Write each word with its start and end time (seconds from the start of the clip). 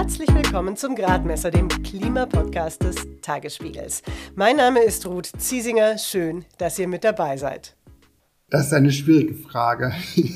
Herzlich 0.00 0.34
willkommen 0.34 0.78
zum 0.78 0.94
Gradmesser, 0.94 1.50
dem 1.50 1.68
Klimapodcast 1.68 2.82
des 2.82 2.96
Tagesspiegels. 3.20 4.02
Mein 4.34 4.56
Name 4.56 4.82
ist 4.82 5.06
Ruth 5.06 5.30
Ziesinger. 5.36 5.98
Schön, 5.98 6.46
dass 6.56 6.78
ihr 6.78 6.88
mit 6.88 7.04
dabei 7.04 7.36
seid. 7.36 7.76
Das 8.48 8.68
ist 8.68 8.72
eine 8.72 8.92
schwierige 8.92 9.34
Frage. 9.34 9.92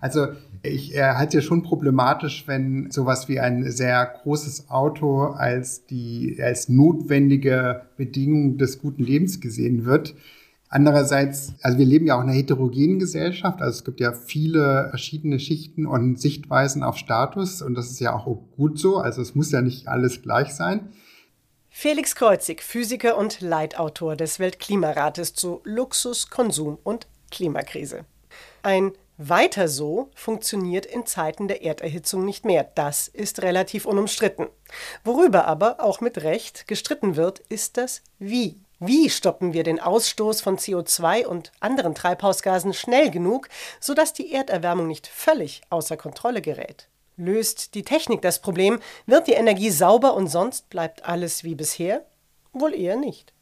Also 0.00 0.28
ich 0.62 0.94
äh, 0.94 1.02
halte 1.14 1.38
es 1.38 1.44
schon 1.44 1.64
problematisch, 1.64 2.44
wenn 2.46 2.88
sowas 2.92 3.28
wie 3.28 3.40
ein 3.40 3.68
sehr 3.72 4.06
großes 4.22 4.70
Auto 4.70 5.22
als 5.22 5.86
die 5.86 6.38
als 6.40 6.68
notwendige 6.68 7.86
Bedingung 7.96 8.58
des 8.58 8.78
guten 8.78 9.02
Lebens 9.02 9.40
gesehen 9.40 9.86
wird. 9.86 10.14
Andererseits, 10.70 11.54
also 11.62 11.78
wir 11.78 11.86
leben 11.86 12.06
ja 12.06 12.16
auch 12.16 12.22
in 12.22 12.28
einer 12.28 12.36
heterogenen 12.36 12.98
Gesellschaft, 12.98 13.62
also 13.62 13.78
es 13.78 13.84
gibt 13.84 14.00
ja 14.00 14.12
viele 14.12 14.88
verschiedene 14.90 15.40
Schichten 15.40 15.86
und 15.86 16.20
Sichtweisen 16.20 16.82
auf 16.82 16.98
Status 16.98 17.62
und 17.62 17.74
das 17.74 17.90
ist 17.90 18.00
ja 18.00 18.14
auch 18.14 18.26
gut 18.56 18.78
so, 18.78 18.98
also 18.98 19.22
es 19.22 19.34
muss 19.34 19.50
ja 19.50 19.62
nicht 19.62 19.88
alles 19.88 20.20
gleich 20.20 20.52
sein. 20.52 20.90
Felix 21.70 22.14
Kreuzig, 22.14 22.62
Physiker 22.62 23.16
und 23.16 23.40
Leitautor 23.40 24.16
des 24.16 24.40
Weltklimarates 24.40 25.32
zu 25.32 25.60
Luxus, 25.64 26.28
Konsum 26.28 26.76
und 26.82 27.06
Klimakrise. 27.30 28.04
Ein 28.62 28.92
weiter 29.16 29.68
so 29.68 30.10
funktioniert 30.14 30.86
in 30.86 31.06
Zeiten 31.06 31.48
der 31.48 31.62
Erderhitzung 31.62 32.24
nicht 32.24 32.44
mehr. 32.44 32.64
Das 32.74 33.08
ist 33.08 33.42
relativ 33.42 33.86
unumstritten. 33.86 34.48
Worüber 35.04 35.46
aber 35.46 35.80
auch 35.80 36.00
mit 36.00 36.22
Recht 36.22 36.68
gestritten 36.68 37.16
wird, 37.16 37.40
ist 37.48 37.76
das 37.76 38.02
Wie. 38.18 38.60
Wie 38.80 39.10
stoppen 39.10 39.52
wir 39.54 39.64
den 39.64 39.80
Ausstoß 39.80 40.40
von 40.40 40.56
CO2 40.56 41.26
und 41.26 41.50
anderen 41.58 41.96
Treibhausgasen 41.96 42.72
schnell 42.72 43.10
genug, 43.10 43.48
sodass 43.80 44.12
die 44.12 44.32
Erderwärmung 44.32 44.86
nicht 44.86 45.08
völlig 45.08 45.62
außer 45.68 45.96
Kontrolle 45.96 46.40
gerät? 46.40 46.86
Löst 47.16 47.74
die 47.74 47.82
Technik 47.82 48.22
das 48.22 48.40
Problem? 48.40 48.78
Wird 49.04 49.26
die 49.26 49.32
Energie 49.32 49.70
sauber 49.70 50.14
und 50.14 50.28
sonst 50.28 50.70
bleibt 50.70 51.04
alles 51.04 51.42
wie 51.42 51.56
bisher? 51.56 52.04
Wohl 52.52 52.72
eher 52.72 52.94
nicht. 52.94 53.32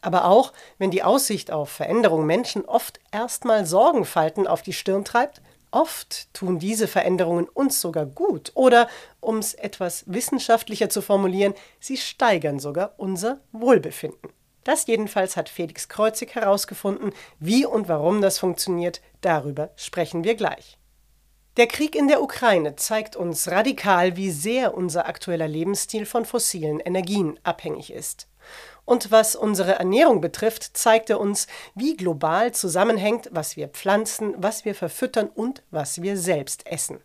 Aber 0.00 0.24
auch 0.24 0.52
wenn 0.78 0.90
die 0.90 1.04
Aussicht 1.04 1.52
auf 1.52 1.70
Veränderung 1.70 2.26
Menschen 2.26 2.64
oft 2.64 2.98
erstmal 3.12 3.64
Sorgenfalten 3.64 4.48
auf 4.48 4.62
die 4.62 4.72
Stirn 4.72 5.04
treibt, 5.04 5.42
oft 5.70 6.34
tun 6.34 6.58
diese 6.58 6.88
Veränderungen 6.88 7.48
uns 7.48 7.80
sogar 7.80 8.04
gut 8.04 8.50
oder, 8.54 8.88
um 9.20 9.38
es 9.38 9.54
etwas 9.54 10.02
wissenschaftlicher 10.08 10.90
zu 10.90 11.02
formulieren, 11.02 11.54
sie 11.78 11.96
steigern 11.96 12.58
sogar 12.58 12.94
unser 12.96 13.38
Wohlbefinden. 13.52 14.30
Das 14.64 14.86
jedenfalls 14.86 15.36
hat 15.36 15.48
Felix 15.48 15.88
Kreuzig 15.88 16.34
herausgefunden. 16.34 17.12
Wie 17.38 17.66
und 17.66 17.88
warum 17.88 18.20
das 18.20 18.38
funktioniert, 18.38 19.00
darüber 19.20 19.70
sprechen 19.76 20.24
wir 20.24 20.34
gleich. 20.34 20.78
Der 21.58 21.66
Krieg 21.66 21.94
in 21.94 22.08
der 22.08 22.22
Ukraine 22.22 22.76
zeigt 22.76 23.14
uns 23.14 23.50
radikal, 23.50 24.16
wie 24.16 24.30
sehr 24.30 24.74
unser 24.74 25.06
aktueller 25.06 25.48
Lebensstil 25.48 26.06
von 26.06 26.24
fossilen 26.24 26.80
Energien 26.80 27.38
abhängig 27.42 27.92
ist. 27.92 28.26
Und 28.84 29.10
was 29.10 29.36
unsere 29.36 29.72
Ernährung 29.74 30.20
betrifft, 30.20 30.76
zeigt 30.76 31.10
er 31.10 31.20
uns, 31.20 31.46
wie 31.74 31.96
global 31.96 32.52
zusammenhängt, 32.52 33.28
was 33.32 33.56
wir 33.56 33.68
pflanzen, 33.68 34.34
was 34.38 34.64
wir 34.64 34.74
verfüttern 34.74 35.28
und 35.28 35.62
was 35.70 36.02
wir 36.02 36.16
selbst 36.16 36.66
essen. 36.66 37.00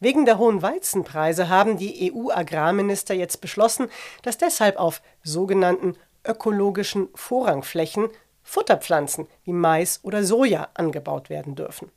Wegen 0.00 0.24
der 0.24 0.38
hohen 0.38 0.62
Weizenpreise 0.62 1.48
haben 1.48 1.76
die 1.76 2.12
EU-Agrarminister 2.12 3.14
jetzt 3.14 3.40
beschlossen, 3.40 3.88
dass 4.22 4.38
deshalb 4.38 4.76
auf 4.76 5.02
sogenannten 5.22 5.96
ökologischen 6.26 7.08
Vorrangflächen 7.14 8.08
Futterpflanzen 8.42 9.26
wie 9.44 9.52
Mais 9.52 10.00
oder 10.02 10.22
Soja 10.22 10.68
angebaut 10.74 11.30
werden 11.30 11.54
dürfen. 11.54 11.90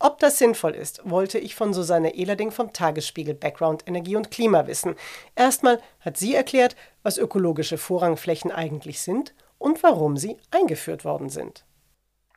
Ob 0.00 0.18
das 0.20 0.38
sinnvoll 0.38 0.76
ist, 0.76 1.00
wollte 1.10 1.38
ich 1.38 1.56
von 1.56 1.74
Susanne 1.74 2.14
Ehlerding 2.14 2.52
vom 2.52 2.72
Tagesspiegel 2.72 3.34
Background 3.34 3.82
Energie 3.86 4.14
und 4.14 4.30
Klima 4.30 4.68
wissen. 4.68 4.94
Erstmal 5.34 5.80
hat 6.00 6.16
sie 6.16 6.36
erklärt, 6.36 6.76
was 7.02 7.18
ökologische 7.18 7.78
Vorrangflächen 7.78 8.52
eigentlich 8.52 9.00
sind 9.00 9.34
und 9.58 9.82
warum 9.82 10.16
sie 10.16 10.36
eingeführt 10.52 11.04
worden 11.04 11.30
sind. 11.30 11.64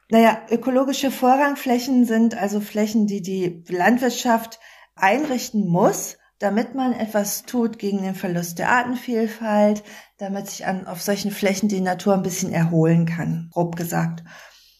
Naja, 0.10 0.42
ökologische 0.50 1.12
Vorrangflächen 1.12 2.06
sind 2.06 2.36
also 2.36 2.60
Flächen, 2.62 3.06
die 3.06 3.22
die 3.22 3.64
Landwirtschaft 3.70 4.60
einrichten 4.96 5.68
muss, 5.68 6.18
damit 6.42 6.74
man 6.74 6.94
etwas 6.94 7.44
tut 7.44 7.78
gegen 7.78 8.02
den 8.02 8.16
Verlust 8.16 8.58
der 8.58 8.70
Artenvielfalt, 8.70 9.84
damit 10.18 10.50
sich 10.50 10.66
an, 10.66 10.88
auf 10.88 11.02
solchen 11.02 11.32
Flächen 11.32 11.70
die 11.70 11.82
Natur 11.82 12.16
ein 12.16 12.24
bisschen 12.24 12.52
erholen 12.52 13.06
kann, 13.06 13.50
grob 13.52 13.76
gesagt. 13.76 14.24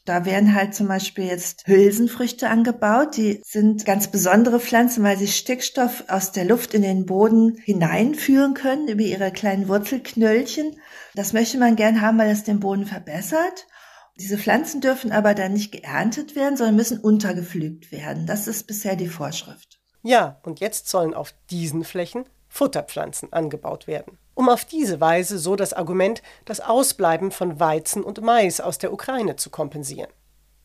Da 0.06 0.26
werden 0.26 0.56
halt 0.56 0.74
zum 0.74 0.88
Beispiel 0.88 1.26
jetzt 1.26 1.68
Hülsenfrüchte 1.68 2.50
angebaut. 2.50 3.18
Die 3.18 3.40
sind 3.46 3.86
ganz 3.86 4.08
besondere 4.08 4.60
Pflanzen, 4.60 5.04
weil 5.04 5.18
sie 5.18 5.28
Stickstoff 5.28 6.06
aus 6.08 6.32
der 6.32 6.46
Luft 6.46 6.74
in 6.74 6.82
den 6.82 7.06
Boden 7.06 7.56
hineinführen 7.64 8.56
können 8.56 8.88
über 8.88 9.04
ihre 9.04 9.32
kleinen 9.32 9.68
Wurzelknöllchen. 9.68 10.76
Das 11.14 11.34
möchte 11.34 11.60
man 11.60 11.76
gern 11.76 12.02
haben, 12.02 12.18
weil 12.18 12.32
es 12.32 12.44
den 12.44 12.60
Boden 12.60 12.88
verbessert. 12.88 13.68
Diese 14.20 14.40
Pflanzen 14.40 14.82
dürfen 14.82 15.12
aber 15.12 15.36
dann 15.36 15.54
nicht 15.54 15.72
geerntet 15.72 16.36
werden, 16.36 16.58
sondern 16.58 16.76
müssen 16.76 17.00
untergepflügt 17.00 17.92
werden. 17.92 18.26
Das 18.26 18.48
ist 18.48 18.66
bisher 18.66 18.96
die 18.96 19.08
Vorschrift. 19.08 19.81
Ja, 20.04 20.40
und 20.44 20.60
jetzt 20.60 20.90
sollen 20.90 21.14
auf 21.14 21.34
diesen 21.50 21.84
Flächen 21.84 22.26
Futterpflanzen 22.48 23.32
angebaut 23.32 23.88
werden 23.88 24.18
um 24.42 24.50
auf 24.50 24.66
diese 24.66 25.00
Weise 25.00 25.38
so 25.38 25.56
das 25.56 25.74
Argument, 25.74 26.22
das 26.46 26.60
Ausbleiben 26.62 27.32
von 27.32 27.60
Weizen 27.60 28.04
und 28.04 28.22
Mais 28.22 28.60
aus 28.60 28.78
der 28.78 28.92
Ukraine 28.92 29.36
zu 29.36 29.50
kompensieren. 29.50 30.10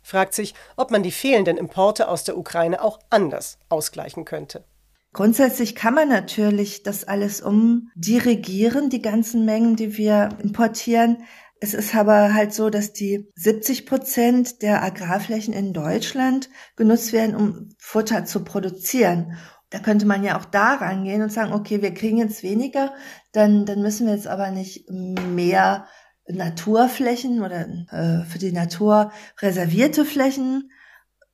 Fragt 0.02 0.34
sich, 0.34 0.54
ob 0.76 0.90
man 0.90 1.02
die 1.02 1.10
fehlenden 1.10 1.56
Importe 1.56 2.08
aus 2.08 2.24
der 2.24 2.38
Ukraine 2.38 2.82
auch 2.82 3.00
anders 3.10 3.58
ausgleichen 3.68 4.24
könnte. 4.24 4.64
Grundsätzlich 5.12 5.74
kann 5.74 5.94
man 5.94 6.08
natürlich 6.08 6.82
das 6.84 7.04
alles 7.04 7.40
umdirigieren, 7.40 8.90
die 8.90 9.02
ganzen 9.02 9.44
Mengen, 9.44 9.76
die 9.76 9.96
wir 9.96 10.28
importieren. 10.42 11.24
Es 11.60 11.72
ist 11.72 11.94
aber 11.94 12.34
halt 12.34 12.52
so, 12.52 12.68
dass 12.68 12.92
die 12.92 13.30
70 13.34 13.86
Prozent 13.86 14.62
der 14.62 14.82
Agrarflächen 14.82 15.54
in 15.54 15.72
Deutschland 15.72 16.50
genutzt 16.76 17.12
werden, 17.12 17.34
um 17.34 17.70
Futter 17.78 18.24
zu 18.24 18.44
produzieren. 18.44 19.38
Da 19.70 19.78
könnte 19.78 20.06
man 20.06 20.22
ja 20.22 20.38
auch 20.38 20.44
da 20.44 20.74
rangehen 20.74 21.22
und 21.22 21.32
sagen, 21.32 21.52
okay, 21.52 21.82
wir 21.82 21.94
kriegen 21.94 22.18
jetzt 22.18 22.42
weniger, 22.42 22.94
dann, 23.32 23.64
dann 23.64 23.82
müssen 23.82 24.06
wir 24.06 24.14
jetzt 24.14 24.28
aber 24.28 24.50
nicht 24.50 24.88
mehr 24.90 25.86
Naturflächen 26.28 27.42
oder 27.42 27.66
äh, 27.90 28.24
für 28.24 28.38
die 28.38 28.52
Natur 28.52 29.12
reservierte 29.40 30.04
Flächen 30.04 30.70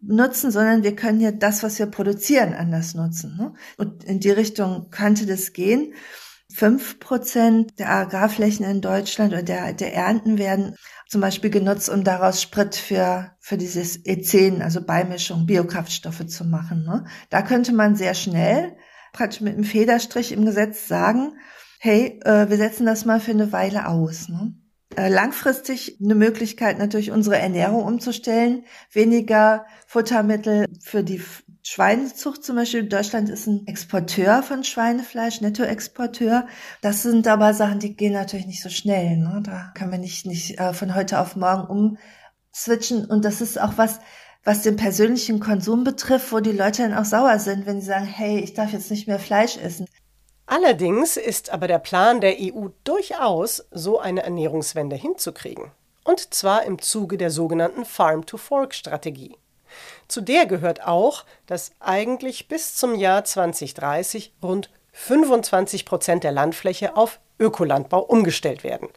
nutzen, 0.00 0.50
sondern 0.50 0.82
wir 0.82 0.96
können 0.96 1.20
ja 1.20 1.30
das, 1.30 1.62
was 1.62 1.78
wir 1.78 1.86
produzieren, 1.86 2.54
anders 2.54 2.94
nutzen. 2.94 3.36
Ne? 3.36 3.54
Und 3.78 4.04
in 4.04 4.20
die 4.20 4.30
Richtung 4.30 4.90
könnte 4.90 5.26
das 5.26 5.52
gehen. 5.52 5.94
Fünf 6.54 6.98
Prozent 6.98 7.78
der 7.78 7.90
Agrarflächen 7.90 8.66
in 8.66 8.80
Deutschland 8.80 9.32
oder 9.32 9.42
der, 9.42 9.72
der 9.72 9.94
Ernten 9.94 10.38
werden 10.38 10.76
zum 11.08 11.20
Beispiel 11.20 11.50
genutzt, 11.50 11.88
um 11.88 12.04
daraus 12.04 12.42
Sprit 12.42 12.74
für, 12.74 13.32
für 13.40 13.56
dieses 13.56 14.04
E10, 14.04 14.60
also 14.60 14.82
Beimischung, 14.82 15.46
Biokraftstoffe 15.46 16.26
zu 16.26 16.44
machen. 16.44 16.84
Ne? 16.84 17.04
Da 17.30 17.42
könnte 17.42 17.72
man 17.72 17.96
sehr 17.96 18.14
schnell, 18.14 18.76
praktisch 19.12 19.40
mit 19.40 19.54
einem 19.54 19.64
Federstrich 19.64 20.32
im 20.32 20.44
Gesetz 20.44 20.88
sagen, 20.88 21.34
hey, 21.80 22.20
äh, 22.24 22.48
wir 22.48 22.56
setzen 22.56 22.86
das 22.86 23.04
mal 23.04 23.20
für 23.20 23.32
eine 23.32 23.52
Weile 23.52 23.88
aus. 23.88 24.28
Ne? 24.28 24.54
Äh, 24.96 25.08
langfristig 25.08 25.98
eine 26.02 26.14
Möglichkeit 26.14 26.78
natürlich 26.78 27.10
unsere 27.10 27.38
Ernährung 27.38 27.84
umzustellen, 27.84 28.64
weniger 28.92 29.64
Futtermittel 29.86 30.66
für 30.80 31.02
die 31.02 31.22
Schweinezucht 31.62 32.42
zum 32.42 32.56
Beispiel. 32.56 32.88
Deutschland 32.88 33.28
ist 33.28 33.46
ein 33.46 33.66
Exporteur 33.66 34.42
von 34.42 34.64
Schweinefleisch, 34.64 35.40
Nettoexporteur. 35.40 36.46
Das 36.80 37.02
sind 37.02 37.28
aber 37.28 37.54
Sachen, 37.54 37.78
die 37.78 37.94
gehen 37.94 38.12
natürlich 38.12 38.46
nicht 38.46 38.62
so 38.62 38.68
schnell. 38.68 39.16
Ne? 39.16 39.42
Da 39.44 39.72
können 39.74 39.92
wir 39.92 39.98
nicht, 39.98 40.26
nicht 40.26 40.58
äh, 40.58 40.74
von 40.74 40.94
heute 40.94 41.20
auf 41.20 41.36
morgen 41.36 41.96
umswitchen. 42.52 43.04
Und 43.04 43.24
das 43.24 43.40
ist 43.40 43.60
auch 43.60 43.74
was, 43.76 44.00
was 44.42 44.62
den 44.62 44.74
persönlichen 44.74 45.38
Konsum 45.38 45.84
betrifft, 45.84 46.32
wo 46.32 46.40
die 46.40 46.50
Leute 46.50 46.82
dann 46.82 46.94
auch 46.94 47.04
sauer 47.04 47.38
sind, 47.38 47.64
wenn 47.64 47.80
sie 47.80 47.86
sagen, 47.86 48.06
hey, 48.06 48.40
ich 48.40 48.54
darf 48.54 48.72
jetzt 48.72 48.90
nicht 48.90 49.06
mehr 49.06 49.20
Fleisch 49.20 49.56
essen. 49.56 49.86
Allerdings 50.46 51.16
ist 51.16 51.50
aber 51.50 51.68
der 51.68 51.78
Plan 51.78 52.20
der 52.20 52.36
EU 52.40 52.68
durchaus, 52.82 53.64
so 53.70 54.00
eine 54.00 54.24
Ernährungswende 54.24 54.96
hinzukriegen. 54.96 55.70
Und 56.04 56.34
zwar 56.34 56.64
im 56.64 56.80
Zuge 56.80 57.16
der 57.16 57.30
sogenannten 57.30 57.84
Farm-to-Fork-Strategie. 57.84 59.36
Zu 60.12 60.20
der 60.20 60.44
gehört 60.44 60.86
auch, 60.86 61.24
dass 61.46 61.72
eigentlich 61.80 62.46
bis 62.46 62.74
zum 62.74 62.94
Jahr 62.94 63.24
2030 63.24 64.34
rund 64.42 64.70
25 64.92 65.86
Prozent 65.86 66.22
der 66.22 66.32
Landfläche 66.32 66.98
auf 66.98 67.18
Ökolandbau 67.38 68.00
umgestellt 68.00 68.62
werden. 68.62 68.88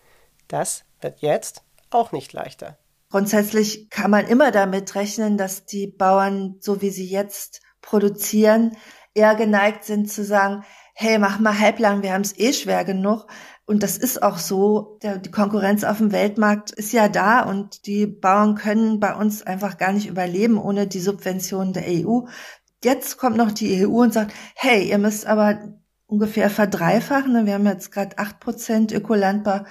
Das 0.50 0.84
wird 1.00 1.22
jetzt 1.22 1.62
auch 1.90 2.12
nicht 2.12 2.34
leichter. 2.34 2.78
Grundsätzlich 3.12 3.90
kann 3.90 4.12
man 4.12 4.28
immer 4.28 4.52
damit 4.52 4.94
rechnen, 4.96 5.38
dass 5.38 5.66
die 5.66 5.88
Bauern, 5.88 6.58
so 6.60 6.82
wie 6.82 6.90
sie 6.90 7.08
jetzt 7.08 7.62
produzieren, 7.82 8.76
eher 9.14 9.36
geneigt 9.36 9.86
sind 9.86 10.12
zu 10.12 10.26
sagen, 10.26 10.66
hey, 10.96 11.18
mach 11.18 11.40
mal 11.40 11.58
halblang, 11.58 12.04
wir 12.04 12.12
haben 12.12 12.24
es 12.24 12.38
eh 12.38 12.52
schwer 12.52 12.84
genug. 12.84 13.26
Und 13.66 13.82
das 13.82 13.98
ist 13.98 14.22
auch 14.22 14.38
so. 14.38 15.00
Der, 15.02 15.18
die 15.18 15.32
Konkurrenz 15.32 15.84
auf 15.84 15.98
dem 15.98 16.12
Weltmarkt 16.12 16.72
ist 16.72 16.94
ja 16.94 17.10
da 17.10 17.42
und 17.42 17.88
die 17.88 18.06
Bauern 18.06 18.56
können 18.56 19.00
bei 19.00 19.16
uns 19.16 19.42
einfach 19.42 19.78
gar 19.78 19.92
nicht 19.92 20.08
überleben 20.08 20.58
ohne 20.60 20.86
die 20.88 21.00
Subventionen 21.00 21.74
der 21.74 21.86
EU. 21.88 22.22
Jetzt 22.84 23.18
kommt 23.18 23.38
noch 23.38 23.52
die 23.52 23.86
EU 23.86 24.04
und 24.04 24.14
sagt, 24.14 24.34
hey, 24.56 24.88
ihr 24.88 25.00
müsst 25.00 25.26
aber 25.26 25.58
ungefähr 26.06 26.52
verdreifachen. 26.52 27.34
Ne? 27.34 27.46
Wir 27.48 27.56
haben 27.56 27.66
jetzt 27.66 27.92
gerade 27.92 28.18
acht 28.20 28.40
Prozent 28.40 28.92
Ökolandbau. 28.92 29.62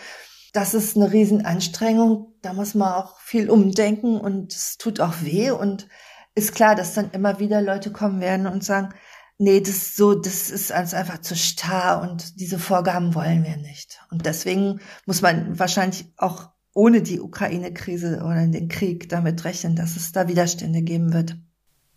Das 0.53 0.75
ist 0.75 0.97
eine 0.97 1.13
Riesenanstrengung. 1.13 2.35
Da 2.43 2.53
muss 2.53 2.75
man 2.75 2.93
auch 2.93 3.21
viel 3.21 3.49
umdenken 3.49 4.21
und 4.21 4.53
es 4.53 4.77
tut 4.77 5.01
auch 5.01 5.23
weh. 5.23 5.53
Und 5.53 5.89
ist 6.35 6.55
klar, 6.55 6.75
dass 6.75 6.95
dann 6.95 7.13
immer 7.13 7.39
wieder 7.39 7.63
Leute 7.63 7.93
kommen 7.93 8.21
werden 8.21 8.49
und 8.49 8.65
sagen, 8.65 8.93
nee, 9.39 9.61
das 9.61 9.71
ist 9.71 9.97
so, 9.97 10.15
das 10.15 10.51
ist 10.51 10.73
einfach 10.73 11.21
zu 11.21 11.37
starr 11.37 12.03
und 12.03 12.41
diese 12.41 12.59
Vorgaben 12.59 13.15
wollen 13.15 13.45
wir 13.45 13.57
nicht. 13.57 14.01
Und 14.11 14.27
deswegen 14.27 14.81
muss 15.07 15.23
man 15.23 15.59
wahrscheinlich 15.59 16.07
auch 16.17 16.51
ohne 16.75 17.03
die 17.03 17.21
Ukraine-Krise 17.21 18.23
oder 18.25 18.47
den 18.47 18.69
Krieg 18.69 19.09
damit 19.09 19.45
rechnen, 19.45 19.77
dass 19.77 19.97
es 19.97 20.13
da 20.13 20.29
Widerstände 20.29 20.83
geben 20.83 21.13
wird. 21.13 21.37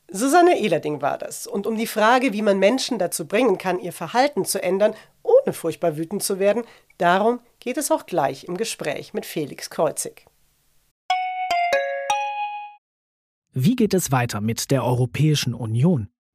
Susanne 0.09 0.57
Ehlerding 0.59 1.01
war 1.01 1.17
das. 1.17 1.47
Und 1.47 1.67
um 1.67 1.75
die 1.75 1.87
Frage, 1.87 2.31
wie 2.31 2.41
man 2.41 2.59
Menschen 2.59 2.97
dazu 2.97 3.27
bringen 3.27 3.57
kann, 3.57 3.79
ihr 3.79 3.91
Verhalten 3.91 4.45
zu 4.45 4.61
ändern, 4.63 4.93
ohne 5.21 5.51
furchtbar 5.51 5.97
wütend 5.97 6.23
zu 6.23 6.39
werden, 6.39 6.63
darum 6.97 7.39
geht 7.59 7.77
es 7.77 7.91
auch 7.91 8.05
gleich 8.05 8.45
im 8.45 8.55
Gespräch 8.55 9.13
mit 9.13 9.25
Felix 9.25 9.69
Kreuzig. 9.69 10.25
Wie 13.51 13.75
geht 13.75 13.93
es 13.93 14.11
weiter 14.11 14.39
mit 14.39 14.71
der 14.71 14.85
Europäischen 14.85 15.53
Union? 15.53 16.09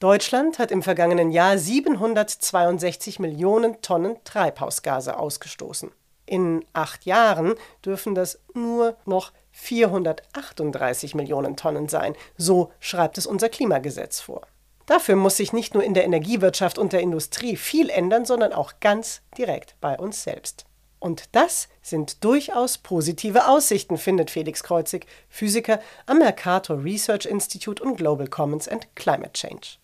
Deutschland 0.00 0.60
hat 0.60 0.70
im 0.70 0.84
vergangenen 0.84 1.32
Jahr 1.32 1.58
762 1.58 3.18
Millionen 3.18 3.82
Tonnen 3.82 4.16
Treibhausgase 4.22 5.18
ausgestoßen. 5.18 5.90
In 6.24 6.64
acht 6.72 7.04
Jahren 7.04 7.54
dürfen 7.84 8.14
das 8.14 8.38
nur 8.54 8.96
noch 9.06 9.32
438 9.50 11.16
Millionen 11.16 11.56
Tonnen 11.56 11.88
sein, 11.88 12.14
so 12.36 12.70
schreibt 12.78 13.18
es 13.18 13.26
unser 13.26 13.48
Klimagesetz 13.48 14.20
vor. 14.20 14.42
Dafür 14.86 15.16
muss 15.16 15.36
sich 15.36 15.52
nicht 15.52 15.74
nur 15.74 15.82
in 15.82 15.94
der 15.94 16.04
Energiewirtschaft 16.04 16.78
und 16.78 16.92
der 16.92 17.00
Industrie 17.00 17.56
viel 17.56 17.90
ändern, 17.90 18.24
sondern 18.24 18.52
auch 18.52 18.74
ganz 18.78 19.22
direkt 19.36 19.74
bei 19.80 19.98
uns 19.98 20.22
selbst. 20.22 20.64
Und 21.00 21.24
das 21.32 21.68
sind 21.82 22.22
durchaus 22.22 22.78
positive 22.78 23.48
Aussichten, 23.48 23.98
findet 23.98 24.30
Felix 24.30 24.62
Kreuzig, 24.62 25.06
Physiker 25.28 25.80
am 26.06 26.18
Mercator 26.18 26.84
Research 26.84 27.26
Institute 27.26 27.82
und 27.82 27.96
Global 27.96 28.28
Commons 28.28 28.68
and 28.68 28.94
Climate 28.94 29.32
Change. 29.32 29.78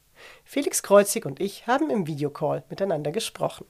Felix 0.55 0.85
Kreuzig 0.85 1.27
und 1.27 1.41
ich 1.41 1.67
haben 1.67 1.91
im 1.91 2.07
Videocall 2.07 2.63
miteinander 2.71 3.11
gesprochen. 3.11 3.67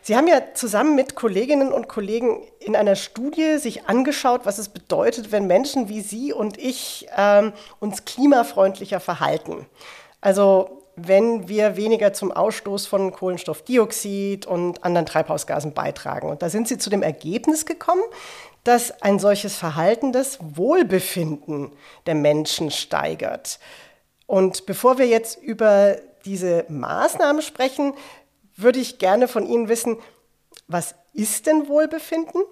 Sie 0.00 0.14
haben 0.14 0.28
ja 0.28 0.54
zusammen 0.54 0.94
mit 0.94 1.16
Kolleginnen 1.16 1.72
und 1.72 1.88
Kollegen 1.88 2.40
in 2.60 2.76
einer 2.76 2.94
Studie 2.94 3.58
sich 3.58 3.88
angeschaut, 3.88 4.42
was 4.44 4.58
es 4.58 4.68
bedeutet, 4.68 5.32
wenn 5.32 5.48
Menschen 5.48 5.88
wie 5.88 6.02
Sie 6.02 6.32
und 6.32 6.56
ich 6.56 7.08
ähm, 7.16 7.52
uns 7.80 8.04
klimafreundlicher 8.04 9.00
verhalten. 9.00 9.66
Also 10.20 10.84
wenn 10.94 11.48
wir 11.48 11.74
weniger 11.74 12.12
zum 12.12 12.30
Ausstoß 12.30 12.86
von 12.86 13.10
Kohlenstoffdioxid 13.10 14.46
und 14.46 14.84
anderen 14.84 15.06
Treibhausgasen 15.06 15.74
beitragen. 15.74 16.28
Und 16.28 16.42
da 16.42 16.48
sind 16.48 16.68
Sie 16.68 16.78
zu 16.78 16.90
dem 16.90 17.02
Ergebnis 17.02 17.66
gekommen, 17.66 18.04
dass 18.62 19.02
ein 19.02 19.18
solches 19.18 19.56
Verhalten 19.56 20.12
das 20.12 20.38
Wohlbefinden 20.40 21.72
der 22.06 22.14
Menschen 22.14 22.70
steigert. 22.70 23.58
Und 24.26 24.66
bevor 24.66 24.98
wir 24.98 25.06
jetzt 25.06 25.42
über 25.42 25.96
diese 26.24 26.64
Maßnahmen 26.68 27.42
sprechen, 27.42 27.94
würde 28.56 28.80
ich 28.80 28.98
gerne 28.98 29.28
von 29.28 29.46
Ihnen 29.46 29.68
wissen, 29.68 29.96
was 30.66 30.94
ist 31.12 31.46
denn 31.46 31.68
Wohlbefinden? 31.68 32.42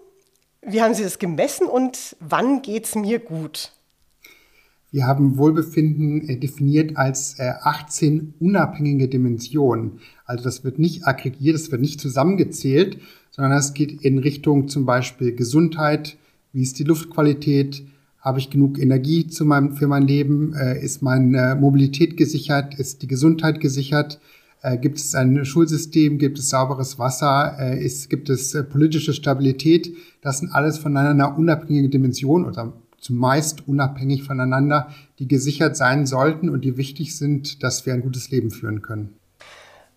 Wie 0.62 0.80
haben 0.80 0.94
Sie 0.94 1.02
das 1.02 1.18
gemessen 1.18 1.66
und 1.66 2.16
wann 2.20 2.62
geht 2.62 2.86
es 2.86 2.94
mir 2.94 3.18
gut? 3.18 3.72
Wir 4.90 5.08
haben 5.08 5.38
Wohlbefinden 5.38 6.28
äh, 6.28 6.36
definiert 6.36 6.96
als 6.96 7.40
18 7.40 8.16
äh, 8.16 8.44
unabhängige 8.44 9.08
Dimensionen. 9.08 9.98
Also 10.24 10.44
das 10.44 10.62
wird 10.62 10.78
nicht 10.78 11.04
aggregiert, 11.04 11.56
das 11.56 11.72
wird 11.72 11.80
nicht 11.80 12.00
zusammengezählt, 12.00 13.00
sondern 13.32 13.58
es 13.58 13.74
geht 13.74 14.04
in 14.04 14.18
Richtung 14.18 14.68
zum 14.68 14.86
Beispiel 14.86 15.34
Gesundheit, 15.34 16.16
wie 16.52 16.62
ist 16.62 16.78
die 16.78 16.84
Luftqualität, 16.84 17.82
habe 18.24 18.38
ich 18.38 18.48
genug 18.48 18.78
Energie 18.78 19.26
zu 19.26 19.44
meinem, 19.44 19.76
für 19.76 19.86
mein 19.86 20.06
Leben? 20.06 20.54
Äh, 20.54 20.82
ist 20.82 21.02
meine 21.02 21.56
Mobilität 21.60 22.16
gesichert? 22.16 22.74
Ist 22.78 23.02
die 23.02 23.06
Gesundheit 23.06 23.60
gesichert? 23.60 24.18
Äh, 24.62 24.78
gibt 24.78 24.96
es 24.96 25.14
ein 25.14 25.44
Schulsystem? 25.44 26.18
Gibt 26.18 26.38
es 26.38 26.48
sauberes 26.48 26.98
Wasser? 26.98 27.56
Äh, 27.60 27.84
ist, 27.84 28.08
gibt 28.08 28.30
es 28.30 28.54
äh, 28.54 28.64
politische 28.64 29.12
Stabilität? 29.12 29.94
Das 30.22 30.38
sind 30.38 30.54
alles 30.54 30.78
voneinander 30.78 31.36
unabhängige 31.36 31.90
Dimensionen 31.90 32.46
oder 32.46 32.72
zumeist 32.98 33.68
unabhängig 33.68 34.22
voneinander, 34.22 34.88
die 35.18 35.28
gesichert 35.28 35.76
sein 35.76 36.06
sollten 36.06 36.48
und 36.48 36.64
die 36.64 36.78
wichtig 36.78 37.14
sind, 37.14 37.62
dass 37.62 37.84
wir 37.84 37.92
ein 37.92 38.00
gutes 38.00 38.30
Leben 38.30 38.50
führen 38.50 38.80
können. 38.80 39.18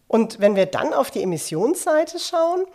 Und 0.10 0.42
wenn 0.42 0.58
wir 0.58 0.66
dann 0.66 0.92
auf 0.94 1.12
die 1.12 1.24
Emissionsseite 1.24 2.18
schauen, 2.20 2.66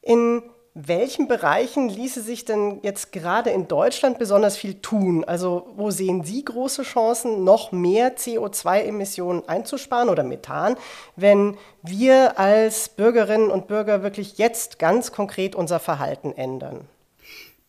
in 0.00 0.42
welchen 0.74 1.28
Bereichen 1.28 1.88
ließe 1.88 2.20
sich 2.20 2.44
denn 2.44 2.80
jetzt 2.82 3.12
gerade 3.12 3.50
in 3.50 3.68
Deutschland 3.68 4.18
besonders 4.18 4.56
viel 4.56 4.74
tun? 4.74 5.22
Also 5.22 5.68
wo 5.76 5.92
sehen 5.92 6.24
Sie 6.24 6.44
große 6.44 6.82
Chancen, 6.82 7.44
noch 7.44 7.70
mehr 7.70 8.16
CO2-Emissionen 8.16 9.48
einzusparen 9.48 10.08
oder 10.08 10.24
Methan, 10.24 10.74
wenn 11.14 11.56
wir 11.84 12.40
als 12.40 12.88
Bürgerinnen 12.88 13.50
und 13.50 13.68
Bürger 13.68 14.02
wirklich 14.02 14.36
jetzt 14.36 14.80
ganz 14.80 15.12
konkret 15.12 15.54
unser 15.54 15.78
Verhalten 15.78 16.32
ändern? 16.32 16.80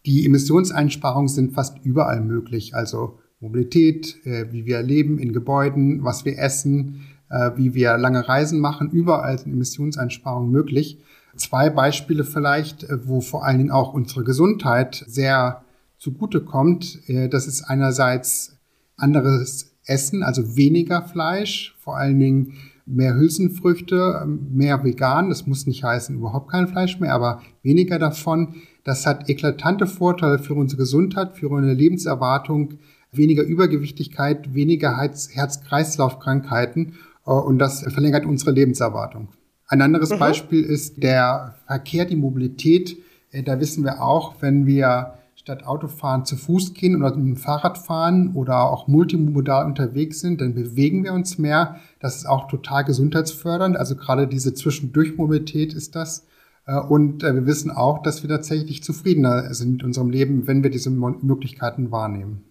Die 0.08 0.26
Emissionseinsparungen 0.26 1.30
sind 1.30 1.54
fast 1.54 1.78
überall 1.84 2.22
möglich. 2.22 2.74
Also 2.74 3.20
Mobilität, 3.40 4.16
äh, 4.26 4.52
wie 4.52 4.66
wir 4.66 4.82
leben 4.82 5.20
in 5.20 5.32
Gebäuden, 5.32 6.04
was 6.04 6.26
wir 6.26 6.40
essen, 6.40 7.06
äh, 7.30 7.52
wie 7.56 7.76
wir 7.76 7.98
lange 7.98 8.28
Reisen 8.28 8.60
machen, 8.60 8.90
überall 8.90 9.38
sind 9.38 9.54
Emissionseinsparungen 9.54 10.52
möglich. 10.52 11.00
Zwei 11.36 11.70
Beispiele 11.70 12.24
vielleicht, 12.24 12.84
äh, 12.84 13.08
wo 13.08 13.22
vor 13.22 13.46
allen 13.46 13.58
Dingen 13.58 13.72
auch 13.72 13.94
unsere 13.94 14.24
Gesundheit 14.24 15.04
sehr 15.08 15.64
zugute 15.98 16.42
kommt. 16.42 17.00
Äh, 17.08 17.30
das 17.30 17.48
ist 17.48 17.64
einerseits 17.64 18.58
anderes 18.98 19.76
Essen, 19.86 20.24
also 20.24 20.56
weniger 20.56 21.04
Fleisch, 21.04 21.76
vor 21.80 21.98
allen 21.98 22.20
Dingen 22.20 22.54
mehr 22.86 23.16
Hülsenfrüchte, 23.16 24.22
ähm, 24.24 24.48
mehr 24.54 24.84
vegan. 24.84 25.30
Das 25.30 25.48
muss 25.48 25.66
nicht 25.66 25.84
heißen 25.84 26.16
überhaupt 26.16 26.52
kein 26.52 26.68
Fleisch 26.68 27.00
mehr, 27.00 27.14
aber 27.14 27.42
weniger 27.64 28.00
davon. 28.00 28.56
Das 28.84 29.06
hat 29.06 29.30
eklatante 29.30 29.88
Vorteile 29.88 30.40
für 30.40 30.54
unsere 30.54 30.80
Gesundheit, 30.80 31.36
für 31.36 31.50
unsere 31.50 31.74
Lebenserwartung, 31.74 32.76
weniger 33.12 33.44
Übergewichtigkeit, 33.44 34.54
weniger 34.54 34.98
Herz-Kreislauf-Krankheiten 34.98 36.94
äh, 37.26 37.32
und 37.32 37.58
das 37.60 37.82
verlängert 37.82 38.26
unsere 38.26 38.52
Lebenserwartung. 38.52 39.30
Ein 39.68 39.82
anderes 39.82 40.12
mhm. 40.12 40.20
Beispiel 40.20 40.64
ist 40.64 41.02
der 41.02 41.56
Verkehr, 41.66 42.06
die 42.06 42.16
Mobilität. 42.16 42.98
Äh, 43.32 43.44
da 43.44 43.60
wissen 43.60 43.84
wir 43.84 44.02
auch, 44.02 44.36
wenn 44.42 44.66
wir 44.66 45.16
statt 45.36 45.66
Autofahren 45.66 46.26
zu 46.26 46.38
Fuß 46.38 46.74
gehen 46.74 46.96
oder 46.96 47.16
mit 47.16 47.26
dem 47.26 47.38
Fahrrad 47.38 47.78
fahren 47.78 48.32
oder 48.34 48.64
auch 48.72 48.88
multimodal 48.88 49.66
unterwegs 49.66 50.20
sind, 50.20 50.42
dann 50.42 50.56
bewegen 50.56 51.04
wir 51.04 51.14
uns 51.14 51.38
mehr. 51.38 51.80
Das 52.00 52.16
ist 52.18 52.26
auch 52.26 52.48
total 52.48 52.84
gesundheitsfördernd. 52.84 53.78
Also 53.78 53.96
gerade 53.96 54.28
diese 54.28 54.54
Zwischendurchmobilität 54.54 55.74
ist 55.74 55.96
das. 55.96 56.26
Äh, 56.66 56.80
und 56.80 57.24
äh, 57.24 57.34
wir 57.34 57.46
wissen 57.46 57.72
auch, 57.72 58.02
dass 58.02 58.24
wir 58.24 58.30
tatsächlich 58.30 58.84
zufriedener 58.84 59.54
sind 59.54 59.74
mit 59.74 59.84
unserem 59.84 60.10
Leben, 60.10 60.48
wenn 60.48 60.64
wir 60.64 60.70
diese 60.70 60.90
Möglichkeiten 60.90 61.92
wahrnehmen. 61.92 62.44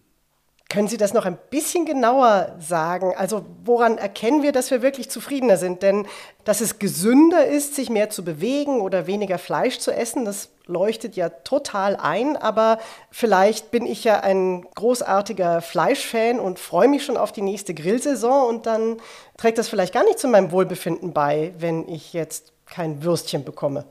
Können 0.75 0.89
Sie 0.89 0.97
das 0.97 1.15
noch 1.15 1.25
ein 1.25 1.39
bisschen 1.51 1.87
genauer 1.87 2.57
sagen? 2.59 3.13
Also 3.17 3.47
woran 3.65 3.97
erkennen 3.97 4.43
wir, 4.43 4.51
dass 4.51 4.73
wir 4.73 4.83
wirklich 4.83 5.09
zufriedener 5.09 5.57
sind? 5.57 5.85
Denn 5.85 6.05
dass 6.43 6.61
es 6.61 6.81
gesünder 6.81 7.47
ist, 7.47 7.77
sich 7.77 7.91
mehr 7.91 8.11
zu 8.11 8.25
bewegen 8.25 8.81
oder 8.81 9.07
weniger 9.07 9.39
Fleisch 9.39 9.79
zu 9.79 9.93
essen, 9.93 10.25
das 10.25 10.49
leuchtet 10.67 11.15
ja 11.15 11.29
total 11.29 11.95
ein. 11.95 12.37
Aber 12.37 12.81
vielleicht 13.13 13.71
bin 13.71 13.87
ich 13.87 14.03
ja 14.03 14.19
ein 14.19 14.63
großartiger 14.75 15.63
Fleischfan 15.63 16.41
und 16.41 16.59
freue 16.59 16.89
mich 16.89 17.05
schon 17.05 17.17
auf 17.17 17.31
die 17.31 17.43
nächste 17.43 17.73
Grillsaison 17.73 18.49
und 18.49 18.67
dann 18.67 18.97
trägt 19.37 19.59
das 19.59 19.69
vielleicht 19.69 19.95
gar 19.95 20.03
nicht 20.03 20.19
zu 20.19 20.27
meinem 20.27 20.51
Wohlbefinden 20.51 21.13
bei, 21.13 21.55
wenn 21.57 21.89
ich 21.89 22.13
jetzt 22.13 22.53
kein 22.67 23.05
Würstchen 23.05 23.45
bekomme. 23.45 23.85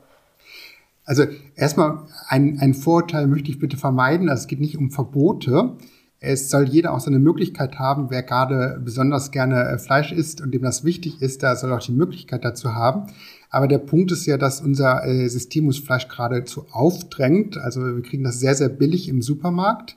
Also 1.06 1.24
erstmal 1.56 2.00
ein, 2.28 2.58
ein 2.60 2.74
Vorurteil 2.74 3.26
möchte 3.26 3.50
ich 3.50 3.58
bitte 3.58 3.78
vermeiden. 3.78 4.28
Also 4.28 4.42
es 4.42 4.48
geht 4.48 4.60
nicht 4.60 4.76
um 4.76 4.90
Verbote 4.90 5.78
Es 6.24 6.50
soll 6.50 6.68
jeder 6.68 6.92
auch 6.92 7.00
seine 7.00 7.18
Möglichkeit 7.18 7.78
haben, 7.78 8.10
wer 8.10 8.22
gerade 8.22 8.80
besonders 8.82 9.30
gerne 9.30 9.64
äh, 9.64 9.78
Fleisch 9.78 10.10
isst 10.10 10.40
und 10.40 10.52
dem 10.52 10.62
das 10.62 10.84
wichtig 10.84 11.20
ist, 11.20 11.42
der 11.42 11.56
soll 11.56 11.72
auch 11.72 11.80
die 11.80 11.92
Möglichkeit 11.92 12.44
dazu 12.44 12.74
haben. 12.74 13.12
Aber 13.50 13.68
der 13.68 13.78
Punkt 13.78 14.10
ist 14.10 14.26
ja, 14.26 14.38
dass 14.38 14.60
unser 14.60 15.06
äh, 15.06 15.28
System 15.28 15.66
uns 15.66 15.78
Fleisch 15.78 16.08
geradezu 16.08 16.66
aufdrängt. 16.72 17.58
Also 17.58 17.80
wir 17.82 18.02
kriegen 18.02 18.24
das 18.24 18.40
sehr, 18.40 18.54
sehr 18.54 18.68
billig 18.68 19.08
im 19.08 19.22
Supermarkt. 19.22 19.96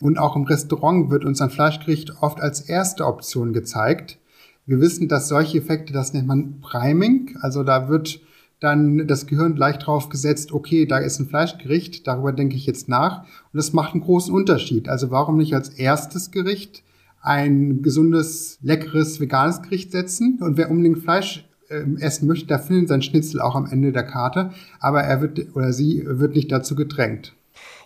Und 0.00 0.18
auch 0.18 0.36
im 0.36 0.44
Restaurant 0.44 1.10
wird 1.10 1.24
uns 1.24 1.40
ein 1.40 1.50
Fleischgericht 1.50 2.22
oft 2.22 2.40
als 2.40 2.60
erste 2.60 3.06
Option 3.06 3.52
gezeigt. 3.52 4.18
Wir 4.66 4.80
wissen, 4.80 5.08
dass 5.08 5.28
solche 5.28 5.58
Effekte, 5.58 5.92
das 5.92 6.12
nennt 6.12 6.26
man 6.26 6.60
Priming. 6.60 7.36
Also 7.40 7.62
da 7.62 7.88
wird 7.88 8.20
dann 8.60 9.06
das 9.06 9.26
Gehirn 9.26 9.54
gleich 9.54 9.78
drauf 9.78 10.08
gesetzt, 10.08 10.52
okay, 10.52 10.86
da 10.86 10.98
ist 10.98 11.18
ein 11.20 11.28
Fleischgericht, 11.28 12.06
darüber 12.06 12.32
denke 12.32 12.56
ich 12.56 12.66
jetzt 12.66 12.88
nach. 12.88 13.22
Und 13.22 13.56
das 13.56 13.72
macht 13.72 13.92
einen 13.92 14.02
großen 14.02 14.34
Unterschied. 14.34 14.88
Also 14.88 15.10
warum 15.10 15.36
nicht 15.36 15.54
als 15.54 15.68
erstes 15.68 16.30
Gericht 16.30 16.82
ein 17.20 17.82
gesundes, 17.82 18.58
leckeres, 18.62 19.20
veganes 19.20 19.62
Gericht 19.62 19.92
setzen? 19.92 20.38
Und 20.40 20.56
wer 20.56 20.70
unbedingt 20.70 20.98
Fleisch 20.98 21.48
äh, 21.68 21.84
essen 22.00 22.26
möchte, 22.26 22.46
der 22.46 22.58
findet 22.58 22.88
sein 22.88 23.02
Schnitzel 23.02 23.40
auch 23.40 23.54
am 23.54 23.66
Ende 23.66 23.92
der 23.92 24.04
Karte. 24.04 24.52
Aber 24.80 25.02
er 25.02 25.20
wird 25.20 25.54
oder 25.54 25.72
sie 25.72 26.04
wird 26.06 26.34
nicht 26.34 26.50
dazu 26.50 26.74
gedrängt. 26.74 27.34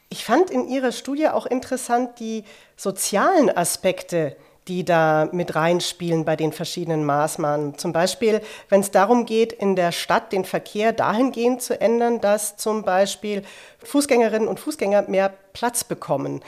Ich 0.09 0.25
fand 0.25 0.50
in 0.50 0.69
Ihrer 0.69 0.93
Studie 0.93 1.29
auch 1.29 1.47
interessant 1.47 2.21
die 2.21 2.45
sozialen 2.76 3.49
Aspekte, 3.49 4.37
die 4.69 4.85
da 4.85 5.28
mit 5.33 5.54
reinspielen 5.54 6.25
bei 6.25 6.37
den 6.37 6.52
verschiedenen 6.52 7.04
Maßnahmen. 7.04 7.78
Zum 7.78 7.92
Beispiel, 7.92 8.40
wenn 8.69 8.81
es 8.81 8.90
darum 8.90 9.26
geht, 9.26 9.52
in 9.52 9.75
der 9.75 9.92
Stadt 9.92 10.33
den 10.33 10.45
Verkehr 10.45 10.92
dahingehend 10.92 11.62
zu 11.62 11.81
ändern, 11.81 12.21
dass 12.21 12.57
zum 12.57 12.83
Beispiel 12.83 13.42
Fußgängerinnen 13.83 14.49
und 14.49 14.61
Fußgänger 14.61 15.09
mehr 15.09 15.33
Platz 15.52 15.83
bekommen. 15.85 16.40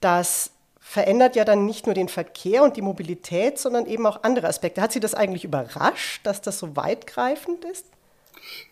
Das 0.00 0.50
verändert 0.80 1.36
ja 1.36 1.44
dann 1.44 1.64
nicht 1.64 1.86
nur 1.86 1.94
den 1.94 2.08
Verkehr 2.08 2.62
und 2.62 2.76
die 2.76 2.82
Mobilität, 2.82 3.58
sondern 3.58 3.86
eben 3.86 4.04
auch 4.06 4.22
andere 4.24 4.48
Aspekte. 4.48 4.82
Hat 4.82 4.92
Sie 4.92 5.00
das 5.00 5.14
eigentlich 5.14 5.44
überrascht, 5.44 6.26
dass 6.26 6.42
das 6.42 6.58
so 6.58 6.76
weitgreifend 6.76 7.64
ist? 7.64 7.86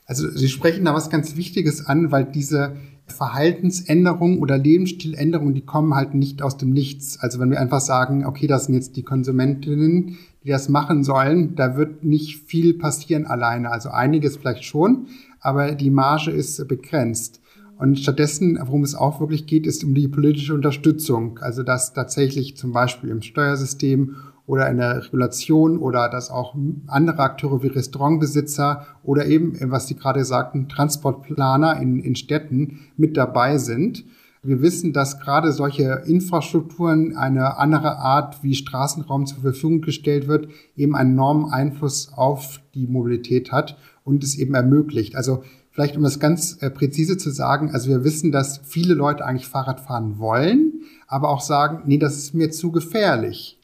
Also 0.05 0.29
Sie 0.29 0.49
sprechen 0.49 0.85
da 0.85 0.93
was 0.93 1.09
ganz 1.09 1.37
Wichtiges 1.37 1.87
an, 1.87 2.11
weil 2.11 2.25
diese 2.25 2.77
Verhaltensänderungen 3.11 4.39
oder 4.39 4.59
Lebensstiländerungen, 4.59 5.55
die 5.55 5.65
kommen 5.65 5.95
halt 5.95 6.15
nicht 6.15 6.43
aus 6.43 6.57
dem 6.57 6.71
Nichts. 6.71 7.19
Also 7.21 7.39
wenn 7.39 7.51
wir 7.51 7.61
einfach 7.61 7.81
sagen, 7.81 8.25
okay, 8.25 8.47
das 8.47 8.67
sind 8.67 8.75
jetzt 8.75 8.97
die 8.97 9.03
Konsumentinnen, 9.03 10.19
die 10.45 10.49
das 10.49 10.69
machen 10.69 11.05
sollen, 11.05 11.55
da 11.55 11.77
wird 11.77 12.05
nicht 12.05 12.43
viel 12.47 12.75
passieren 12.75 13.27
alleine. 13.27 13.71
Also 13.71 13.91
einiges 13.91 14.37
vielleicht 14.37 14.65
schon, 14.65 15.07
aber 15.41 15.73
die 15.73 15.91
Marge 15.91 16.31
ist 16.31 16.67
begrenzt. 16.69 17.41
Und 17.79 17.99
stattdessen, 17.99 18.59
worum 18.63 18.83
es 18.83 18.95
auch 18.95 19.21
wirklich 19.21 19.47
geht, 19.47 19.67
ist 19.67 19.85
um 19.85 19.95
die 19.95 20.07
politische 20.07 20.53
Unterstützung. 20.53 21.39
Also 21.39 21.63
dass 21.63 21.95
tatsächlich 21.95 22.57
zum 22.57 22.73
Beispiel 22.73 23.09
im 23.09 23.23
Steuersystem 23.23 24.17
oder 24.51 24.69
in 24.69 24.79
der 24.79 25.05
Regulation 25.05 25.79
oder 25.79 26.09
dass 26.09 26.29
auch 26.29 26.57
andere 26.89 27.21
Akteure 27.21 27.63
wie 27.63 27.69
Restaurantbesitzer 27.69 28.85
oder 29.05 29.27
eben, 29.27 29.57
was 29.71 29.87
Sie 29.87 29.95
gerade 29.95 30.25
sagten, 30.25 30.69
Transportplaner 30.69 31.81
in, 31.81 32.01
in 32.01 32.17
Städten 32.17 32.81
mit 32.97 33.17
dabei 33.17 33.59
sind. 33.59 34.05
Wir 34.43 34.61
wissen, 34.61 34.93
dass 34.93 35.21
gerade 35.21 35.53
solche 35.53 36.03
Infrastrukturen, 36.05 37.17
eine 37.17 37.59
andere 37.59 37.99
Art, 37.99 38.43
wie 38.43 38.57
Straßenraum 38.57 39.27
zur 39.27 39.43
Verfügung 39.43 39.83
gestellt 39.83 40.27
wird, 40.27 40.49
eben 40.77 40.97
einen 40.97 41.13
enormen 41.13 41.53
Einfluss 41.53 42.13
auf 42.13 42.61
die 42.75 42.89
Mobilität 42.89 43.53
hat 43.53 43.79
und 44.03 44.25
es 44.25 44.37
eben 44.37 44.55
ermöglicht. 44.55 45.15
Also 45.15 45.45
vielleicht 45.71 45.97
um 45.97 46.03
das 46.03 46.19
ganz 46.19 46.61
äh, 46.61 46.71
präzise 46.71 47.17
zu 47.19 47.31
sagen, 47.31 47.71
also 47.71 47.89
wir 47.89 48.03
wissen, 48.03 48.33
dass 48.33 48.59
viele 48.65 48.95
Leute 48.95 49.25
eigentlich 49.25 49.47
Fahrrad 49.47 49.79
fahren 49.79 50.19
wollen, 50.19 50.81
aber 51.07 51.29
auch 51.29 51.41
sagen, 51.41 51.83
nee, 51.87 51.99
das 51.99 52.17
ist 52.17 52.35
mir 52.35 52.51
zu 52.51 52.73
gefährlich. 52.73 53.60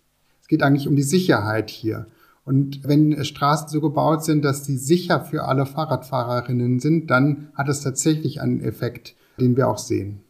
Es 0.46 0.48
geht 0.48 0.62
eigentlich 0.62 0.86
um 0.86 0.94
die 0.94 1.02
Sicherheit 1.02 1.70
hier. 1.70 2.06
Und 2.44 2.84
wenn 2.84 3.24
Straßen 3.24 3.68
so 3.68 3.80
gebaut 3.80 4.24
sind, 4.24 4.44
dass 4.44 4.64
sie 4.64 4.76
sicher 4.76 5.20
für 5.24 5.42
alle 5.46 5.66
Fahrradfahrerinnen 5.66 6.78
sind, 6.78 7.10
dann 7.10 7.48
hat 7.56 7.68
es 7.68 7.80
tatsächlich 7.80 8.40
einen 8.40 8.60
Effekt, 8.60 9.16
den 9.40 9.56
wir 9.56 9.66
auch 9.66 9.78
sehen. 9.78 10.20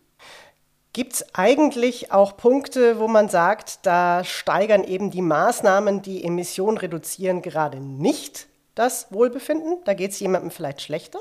Gibt 0.94 1.12
es 1.12 1.34
eigentlich 1.34 2.12
auch 2.12 2.38
Punkte, 2.38 2.98
wo 2.98 3.08
man 3.08 3.28
sagt, 3.28 3.84
da 3.84 4.24
steigern 4.24 4.84
eben 4.84 5.10
die 5.10 5.20
Maßnahmen, 5.20 6.00
die 6.00 6.24
Emissionen 6.24 6.78
reduzieren, 6.78 7.42
gerade 7.42 7.78
nicht 7.78 8.46
das 8.74 9.08
Wohlbefinden? 9.10 9.76
Da 9.84 9.92
geht 9.92 10.12
es 10.12 10.20
jemandem 10.20 10.50
vielleicht 10.50 10.80
schlechter? 10.80 11.18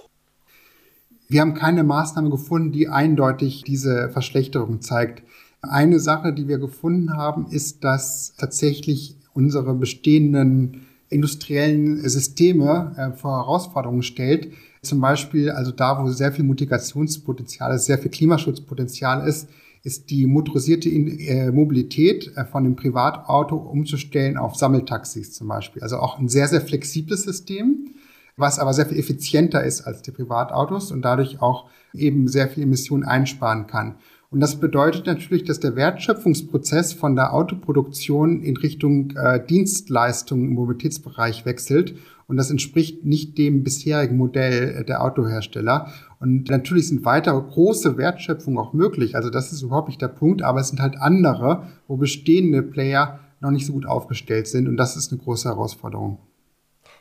Wir 1.27 1.41
haben 1.41 1.53
keine 1.53 1.83
Maßnahme 1.83 2.29
gefunden, 2.29 2.71
die 2.71 2.87
eindeutig 2.87 3.63
diese 3.63 4.09
Verschlechterung 4.11 4.79
zeigt. 4.79 5.21
Eine 5.69 5.99
Sache, 5.99 6.33
die 6.33 6.47
wir 6.47 6.57
gefunden 6.57 7.13
haben, 7.13 7.47
ist, 7.49 7.83
dass 7.83 8.33
tatsächlich 8.37 9.17
unsere 9.33 9.73
bestehenden 9.73 10.85
industriellen 11.09 12.07
Systeme 12.07 12.93
äh, 12.97 13.17
vor 13.17 13.37
Herausforderungen 13.37 14.03
stellt. 14.03 14.51
Zum 14.81 15.01
Beispiel, 15.01 15.51
also 15.51 15.71
da, 15.71 16.01
wo 16.01 16.09
sehr 16.09 16.31
viel 16.31 16.45
Mitigationspotenzial 16.45 17.75
ist, 17.75 17.85
sehr 17.85 17.97
viel 17.97 18.11
Klimaschutzpotenzial 18.11 19.27
ist, 19.27 19.47
ist 19.83 20.09
die 20.09 20.25
motorisierte 20.25 20.89
äh, 20.89 21.51
Mobilität 21.51 22.35
äh, 22.35 22.45
von 22.45 22.63
dem 22.63 22.75
Privatauto 22.75 23.55
umzustellen 23.55 24.35
auf 24.35 24.55
Sammeltaxis 24.55 25.31
zum 25.33 25.47
Beispiel. 25.47 25.83
Also 25.83 25.97
auch 25.97 26.17
ein 26.17 26.27
sehr, 26.27 26.47
sehr 26.47 26.61
flexibles 26.61 27.23
System, 27.23 27.93
was 28.35 28.57
aber 28.57 28.73
sehr 28.73 28.87
viel 28.87 28.97
effizienter 28.97 29.63
ist 29.63 29.81
als 29.81 30.01
die 30.01 30.11
Privatautos 30.11 30.91
und 30.91 31.03
dadurch 31.03 31.39
auch 31.39 31.69
eben 31.93 32.27
sehr 32.27 32.49
viel 32.49 32.63
Emissionen 32.63 33.03
einsparen 33.03 33.67
kann. 33.67 33.95
Und 34.35 34.41
das 34.41 34.57
bedeutet 34.57 35.05
natürlich, 35.05 35.45
dass 35.45 35.61
der 35.61 35.77
Wertschöpfungsprozess 35.77 36.91
von 36.91 37.15
der 37.15 37.33
Autoproduktion 37.33 38.41
in 38.41 38.57
Richtung 38.57 39.11
äh, 39.11 39.39
Dienstleistungen 39.41 40.49
im 40.49 40.55
Mobilitätsbereich 40.55 41.45
wechselt. 41.45 41.95
Und 42.27 42.35
das 42.35 42.51
entspricht 42.51 43.05
nicht 43.05 43.37
dem 43.37 43.63
bisherigen 43.63 44.17
Modell 44.17 44.83
der 44.83 45.05
Autohersteller. 45.05 45.89
Und 46.19 46.49
natürlich 46.49 46.89
sind 46.89 47.05
weitere 47.05 47.41
große 47.41 47.97
Wertschöpfungen 47.97 48.59
auch 48.59 48.73
möglich. 48.73 49.15
Also 49.15 49.29
das 49.29 49.53
ist 49.53 49.61
überhaupt 49.61 49.87
nicht 49.87 50.01
der 50.01 50.09
Punkt, 50.09 50.41
aber 50.41 50.59
es 50.59 50.67
sind 50.67 50.81
halt 50.81 50.97
andere, 50.97 51.67
wo 51.87 51.95
bestehende 51.95 52.61
Player 52.61 53.21
noch 53.39 53.51
nicht 53.51 53.65
so 53.65 53.71
gut 53.71 53.85
aufgestellt 53.85 54.47
sind. 54.47 54.67
Und 54.67 54.75
das 54.75 54.97
ist 54.97 55.13
eine 55.13 55.21
große 55.21 55.47
Herausforderung. 55.47 56.17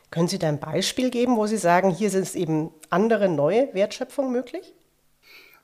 Können 0.09 0.29
Sie 0.29 0.39
da 0.39 0.47
ein 0.47 0.61
Beispiel 0.61 1.09
geben, 1.09 1.35
wo 1.35 1.47
Sie 1.47 1.57
sagen, 1.57 1.89
hier 1.89 2.09
sind 2.09 2.23
es 2.23 2.33
eben 2.33 2.69
andere 2.89 3.27
neue 3.27 3.73
Wertschöpfungen 3.73 4.31
möglich? 4.31 4.73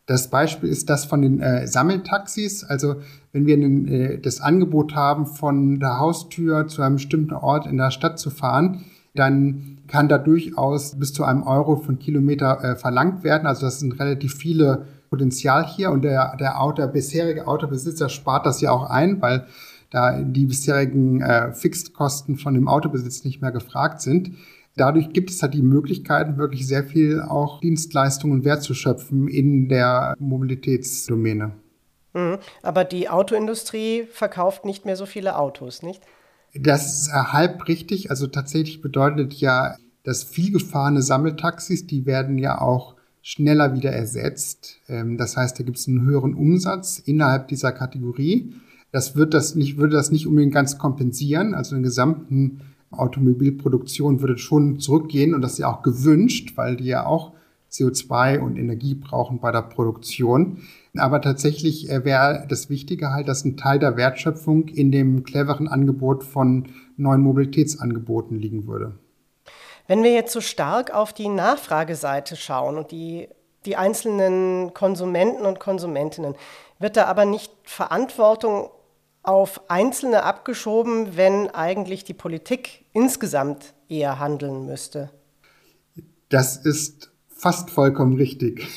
Das 0.06 0.30
Beispiel 0.30 0.70
ist 0.70 0.90
das 0.90 1.06
von 1.06 1.22
den 1.22 1.40
äh, 1.40 1.68
Sammeltaxis. 1.68 2.64
Also 2.64 2.96
wenn 3.32 3.46
wir 3.46 3.56
einen, 3.56 3.88
äh, 3.88 4.20
das 4.20 4.42
Angebot 4.42 4.96
haben, 4.96 5.26
von 5.26 5.80
der 5.80 6.00
Haustür 6.00 6.68
zu 6.68 6.82
einem 6.82 6.96
bestimmten 6.96 7.34
Ort 7.34 7.68
in 7.68 7.78
der 7.78 7.92
Stadt 7.92 8.20
zu 8.20 8.30
fahren, 8.30 8.84
dann 9.14 9.80
kann 9.88 10.08
da 10.08 10.18
durchaus 10.18 10.98
bis 10.98 11.14
zu 11.14 11.24
einem 11.24 11.44
Euro 11.44 11.76
von 11.76 12.00
Kilometer 12.00 12.64
äh, 12.64 12.76
verlangt 12.76 13.24
werden. 13.24 13.46
Also 13.46 13.66
das 13.66 13.80
sind 13.80 14.00
relativ 14.00 14.36
viele 14.36 14.86
Potenzial 15.10 15.68
hier 15.68 15.92
und 15.92 16.04
der, 16.04 16.38
der, 16.38 16.62
Auto, 16.62 16.82
der 16.82 16.88
bisherige 16.88 17.48
Autobesitzer 17.48 18.08
spart 18.08 18.46
das 18.46 18.62
ja 18.62 18.72
auch 18.72 18.90
ein, 18.90 19.22
weil 19.22 19.46
da 19.90 20.22
die 20.22 20.46
bisherigen 20.46 21.22
äh, 21.22 21.52
Fixkosten 21.52 22.38
von 22.38 22.54
dem 22.54 22.70
Autobesitz 22.70 23.26
nicht 23.26 23.42
mehr 23.42 23.52
gefragt 23.52 24.02
sind. 24.02 24.32
Dadurch 24.78 25.12
gibt 25.12 25.30
es 25.30 25.42
halt 25.42 25.54
die 25.54 25.62
Möglichkeiten, 25.62 26.38
wirklich 26.38 26.66
sehr 26.66 26.84
viel 26.84 27.22
auch 27.22 27.60
Dienstleistungen 27.60 28.40
und 28.40 28.46
Wert 28.46 28.64
zu 28.64 28.74
schöpfen 28.74 29.28
in 29.28 29.68
der 29.68 30.16
Mobilitätsdomäne. 30.20 31.52
Mhm. 32.14 32.38
Aber 32.62 32.84
die 32.84 33.10
Autoindustrie 33.10 34.04
verkauft 34.12 34.66
nicht 34.66 34.86
mehr 34.86 34.96
so 34.96 35.06
viele 35.06 35.38
Autos, 35.38 35.84
nicht? 35.84 36.02
Das 36.54 37.02
ist 37.02 37.14
halb 37.14 37.68
richtig. 37.68 38.10
Also 38.10 38.28
tatsächlich 38.28 38.82
bedeutet 38.82 39.34
ja, 39.34 39.76
dass 40.04 40.24
viel 40.24 40.52
gefahrene 40.52 41.02
Sammeltaxis, 41.02 41.88
die 41.88 42.06
werden 42.06 42.38
ja 42.38 42.60
auch 42.60 42.96
schneller 43.22 43.76
wieder 43.76 43.92
ersetzt. 43.92 44.80
Ähm, 44.88 45.18
das 45.18 45.38
heißt, 45.38 45.60
da 45.60 45.64
gibt 45.64 45.78
es 45.78 45.88
einen 45.88 46.02
höheren 46.02 46.34
Umsatz 46.34 47.00
innerhalb 47.00 47.48
dieser 47.48 47.72
Kategorie. 47.72 48.54
Das 48.92 49.16
wird 49.16 49.34
das 49.34 49.56
nicht, 49.56 49.78
würde 49.78 49.96
das 49.96 50.12
nicht 50.12 50.28
unbedingt 50.28 50.54
ganz 50.54 50.78
kompensieren. 50.78 51.54
Also 51.54 51.76
den 51.76 51.84
gesamten 51.84 52.62
Automobilproduktion 52.92 54.22
würde 54.22 54.38
schon 54.38 54.80
zurückgehen 54.80 55.34
und 55.34 55.42
das 55.42 55.54
ist 55.54 55.60
ja 55.60 55.74
auch 55.74 55.82
gewünscht, 55.82 56.54
weil 56.56 56.76
die 56.76 56.86
ja 56.86 57.06
auch 57.06 57.34
CO2 57.72 58.40
und 58.40 58.58
Energie 58.58 58.96
brauchen 58.96 59.40
bei 59.40 59.52
der 59.52 59.62
Produktion. 59.62 60.64
Aber 60.98 61.22
tatsächlich 61.22 61.90
äh, 61.90 62.04
wäre 62.04 62.46
das 62.50 62.70
Wichtige 62.70 63.12
halt, 63.12 63.30
dass 63.30 63.46
ein 63.46 63.56
Teil 63.56 63.80
der 63.80 63.96
Wertschöpfung 63.96 64.68
in 64.68 64.92
dem 64.92 65.24
cleveren 65.24 65.70
Angebot 65.70 66.24
von 66.24 66.68
neuen 66.98 67.22
Mobilitätsangeboten 67.22 68.38
liegen 68.38 68.68
würde. 68.68 68.94
Wenn 69.88 70.04
wir 70.04 70.14
jetzt 70.14 70.34
so 70.34 70.42
stark 70.42 70.94
auf 70.94 71.14
die 71.14 71.30
Nachfrageseite 71.30 72.36
schauen 72.36 72.78
und 72.78 72.92
die, 72.92 73.30
die 73.66 73.78
einzelnen 73.78 74.74
Konsumenten 74.74 75.46
und 75.46 75.60
Konsumentinnen, 75.60 76.36
wird 76.80 76.98
da 76.98 77.06
aber 77.06 77.26
nicht 77.26 77.52
Verantwortung 77.64 78.70
auf 79.24 79.70
Einzelne 79.70 80.24
abgeschoben, 80.24 81.16
wenn 81.16 81.50
eigentlich 81.50 82.04
die 82.04 82.14
Politik 82.14 82.86
insgesamt 82.94 83.74
eher 83.88 84.20
handeln 84.20 84.66
müsste? 84.66 85.12
Das 86.30 86.58
ist 86.58 87.12
fast 87.28 87.70
vollkommen 87.70 88.16
richtig. 88.16 88.68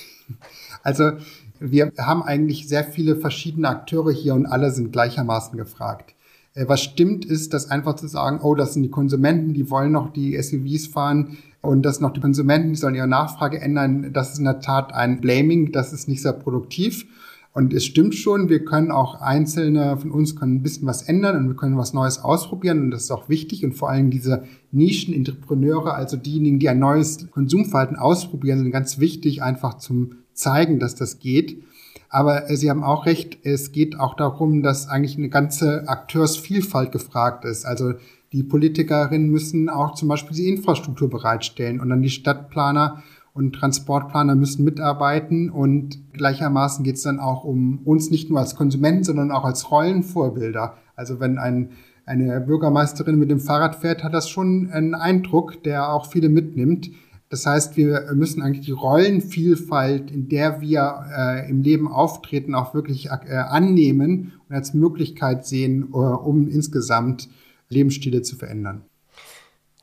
Also 0.82 1.12
Wir 1.60 1.92
haben 1.98 2.22
eigentlich 2.22 2.68
sehr 2.68 2.84
viele 2.84 3.16
verschiedene 3.16 3.68
Akteure 3.68 4.12
hier 4.12 4.34
und 4.34 4.44
alle 4.44 4.70
sind 4.70 4.92
gleichermaßen 4.92 5.56
gefragt. 5.56 6.14
Äh, 6.54 6.68
was 6.68 6.82
stimmt, 6.82 7.24
ist, 7.24 7.54
dass 7.54 7.70
einfach 7.70 7.94
zu 7.96 8.06
sagen, 8.06 8.40
oh, 8.42 8.54
das 8.54 8.74
sind 8.74 8.82
die 8.82 8.90
Konsumenten, 8.90 9.54
die 9.54 9.70
wollen 9.70 9.92
noch 9.92 10.12
die 10.12 10.40
SUVs 10.40 10.88
fahren 10.88 11.38
und 11.62 11.82
dass 11.82 12.00
noch 12.00 12.12
die 12.12 12.20
Konsumenten, 12.20 12.70
die 12.70 12.76
sollen 12.76 12.96
ihre 12.96 13.06
Nachfrage 13.06 13.60
ändern, 13.60 14.12
das 14.12 14.32
ist 14.32 14.38
in 14.38 14.44
der 14.44 14.60
Tat 14.60 14.92
ein 14.92 15.20
Blaming, 15.20 15.72
das 15.72 15.92
ist 15.92 16.08
nicht 16.08 16.22
sehr 16.22 16.32
produktiv. 16.32 17.06
Und 17.54 17.73
es 17.73 17.84
stimmt 17.84 18.16
schon, 18.16 18.49
wir 18.49 18.64
können 18.64 18.90
auch 18.90 19.20
einzelne 19.20 19.96
von 19.96 20.11
uns 20.11 20.34
können 20.34 20.56
ein 20.56 20.62
bisschen 20.62 20.88
was 20.88 21.02
ändern 21.02 21.37
und 21.37 21.49
wir 21.49 21.54
können 21.54 21.78
was 21.78 21.94
Neues 21.94 22.18
ausprobieren 22.18 22.80
und 22.80 22.90
das 22.90 23.04
ist 23.04 23.11
auch 23.12 23.28
wichtig 23.28 23.64
und 23.64 23.75
vor 23.75 23.88
allem 23.88 24.11
diese 24.11 24.42
Nischen-Entrepreneure, 24.73 25.94
also 25.94 26.16
diejenigen, 26.16 26.58
die 26.58 26.68
ein 26.68 26.80
neues 26.80 27.30
Konsumverhalten 27.30 27.96
ausprobieren, 27.96 28.58
sind 28.58 28.73
ganz 28.73 28.99
wichtig, 28.99 29.44
einfach 29.44 29.78
zum 29.78 30.16
zeigen, 30.32 30.80
dass 30.80 30.96
das 30.96 31.20
geht. 31.20 31.62
Aber 32.08 32.50
äh, 32.50 32.56
Sie 32.56 32.70
haben 32.70 32.82
auch 32.82 33.06
recht, 33.06 33.38
es 33.44 33.70
geht 33.70 34.00
auch 34.00 34.14
darum, 34.14 34.64
dass 34.64 34.88
eigentlich 34.88 35.16
eine 35.16 35.28
ganze 35.28 35.88
Akteursvielfalt 35.88 36.90
gefragt 36.90 37.44
ist. 37.44 37.64
Also 37.64 37.94
die 38.32 38.42
Politikerinnen 38.42 39.30
müssen 39.30 39.68
auch 39.68 39.94
zum 39.94 40.08
Beispiel 40.08 40.37
die 40.37 40.49
Infrastruktur 40.49 41.08
bereitstellen 41.08 41.78
und 41.78 41.88
dann 41.88 42.02
die 42.02 42.11
Stadtplaner 42.11 43.04
und 43.34 43.52
Transportplaner 43.52 44.36
müssen 44.36 44.64
mitarbeiten 44.64 45.50
und 45.50 46.12
gleichermaßen 46.12 46.84
geht 46.84 46.96
es 46.96 47.02
dann 47.02 47.18
auch 47.18 47.42
um 47.42 47.80
uns 47.84 48.10
nicht 48.10 48.30
nur 48.30 48.38
als 48.38 48.54
Konsumenten, 48.54 49.02
sondern 49.02 49.32
auch 49.32 49.44
als 49.44 49.72
Rollenvorbilder. 49.72 50.76
Also 50.94 51.18
wenn 51.18 51.38
ein, 51.38 51.70
eine 52.06 52.40
Bürgermeisterin 52.40 53.18
mit 53.18 53.32
dem 53.32 53.40
Fahrrad 53.40 53.74
fährt, 53.74 54.04
hat 54.04 54.14
das 54.14 54.28
schon 54.28 54.70
einen 54.70 54.94
Eindruck, 54.94 55.64
der 55.64 55.92
auch 55.92 56.06
viele 56.06 56.28
mitnimmt. 56.28 56.90
Das 57.28 57.44
heißt, 57.44 57.76
wir 57.76 58.12
müssen 58.14 58.40
eigentlich 58.40 58.66
die 58.66 58.72
Rollenvielfalt, 58.72 60.12
in 60.12 60.28
der 60.28 60.60
wir 60.60 61.04
äh, 61.16 61.50
im 61.50 61.62
Leben 61.62 61.88
auftreten, 61.90 62.54
auch 62.54 62.72
wirklich 62.72 63.06
äh, 63.06 63.34
annehmen 63.34 64.34
und 64.48 64.54
als 64.54 64.74
Möglichkeit 64.74 65.44
sehen, 65.44 65.88
äh, 65.92 65.96
um 65.96 66.46
insgesamt 66.46 67.28
Lebensstile 67.68 68.22
zu 68.22 68.36
verändern. 68.36 68.82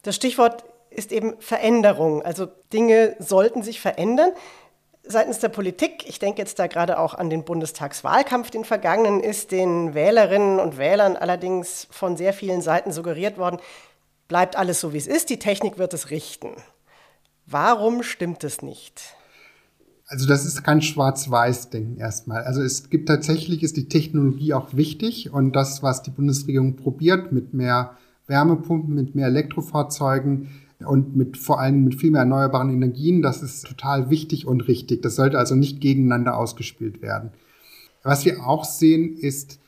Das 0.03 0.15
Stichwort 0.15 0.63
ist 0.91 1.11
eben 1.11 1.39
Veränderung. 1.39 2.21
Also 2.21 2.47
Dinge 2.71 3.15
sollten 3.19 3.63
sich 3.63 3.81
verändern. 3.81 4.31
Seitens 5.03 5.39
der 5.39 5.49
Politik, 5.49 6.07
ich 6.07 6.19
denke 6.19 6.39
jetzt 6.39 6.59
da 6.59 6.67
gerade 6.67 6.99
auch 6.99 7.15
an 7.15 7.29
den 7.29 7.43
Bundestagswahlkampf, 7.43 8.51
den 8.51 8.65
vergangenen 8.65 9.19
ist, 9.19 9.51
den 9.51 9.95
Wählerinnen 9.95 10.59
und 10.59 10.77
Wählern 10.77 11.15
allerdings 11.15 11.87
von 11.89 12.17
sehr 12.17 12.33
vielen 12.33 12.61
Seiten 12.61 12.91
suggeriert 12.91 13.37
worden, 13.39 13.59
bleibt 14.27 14.55
alles 14.55 14.79
so, 14.79 14.93
wie 14.93 14.97
es 14.97 15.07
ist, 15.07 15.29
die 15.29 15.39
Technik 15.39 15.79
wird 15.79 15.93
es 15.93 16.11
richten. 16.11 16.49
Warum 17.47 18.03
stimmt 18.03 18.43
es 18.43 18.61
nicht? 18.61 19.15
Also 20.05 20.27
das 20.27 20.45
ist 20.45 20.63
kein 20.63 20.81
Schwarz-Weiß-Denken 20.81 21.97
erstmal. 21.97 22.43
Also 22.43 22.61
es 22.61 22.89
gibt 22.89 23.07
tatsächlich, 23.07 23.63
ist 23.63 23.77
die 23.77 23.87
Technologie 23.87 24.53
auch 24.53 24.73
wichtig 24.73 25.33
und 25.33 25.53
das, 25.55 25.81
was 25.81 26.03
die 26.03 26.11
Bundesregierung 26.11 26.75
probiert 26.75 27.31
mit 27.31 27.53
mehr 27.53 27.97
Wärmepumpen, 28.27 28.93
mit 28.93 29.15
mehr 29.15 29.27
Elektrofahrzeugen, 29.27 30.49
und 30.85 31.15
mit 31.15 31.37
vor 31.37 31.59
allem 31.59 31.83
mit 31.83 31.95
viel 31.95 32.11
mehr 32.11 32.21
erneuerbaren 32.21 32.69
Energien. 32.69 33.21
Das 33.21 33.41
ist 33.41 33.65
total 33.65 34.09
wichtig 34.09 34.47
und 34.47 34.67
richtig. 34.67 35.01
Das 35.01 35.15
sollte 35.15 35.37
also 35.37 35.55
nicht 35.55 35.81
gegeneinander 35.81 36.37
ausgespielt 36.37 37.01
werden. 37.01 37.31
Was 38.03 38.25
wir 38.25 38.45
auch 38.47 38.65
sehen, 38.65 39.15
ist, 39.15 39.59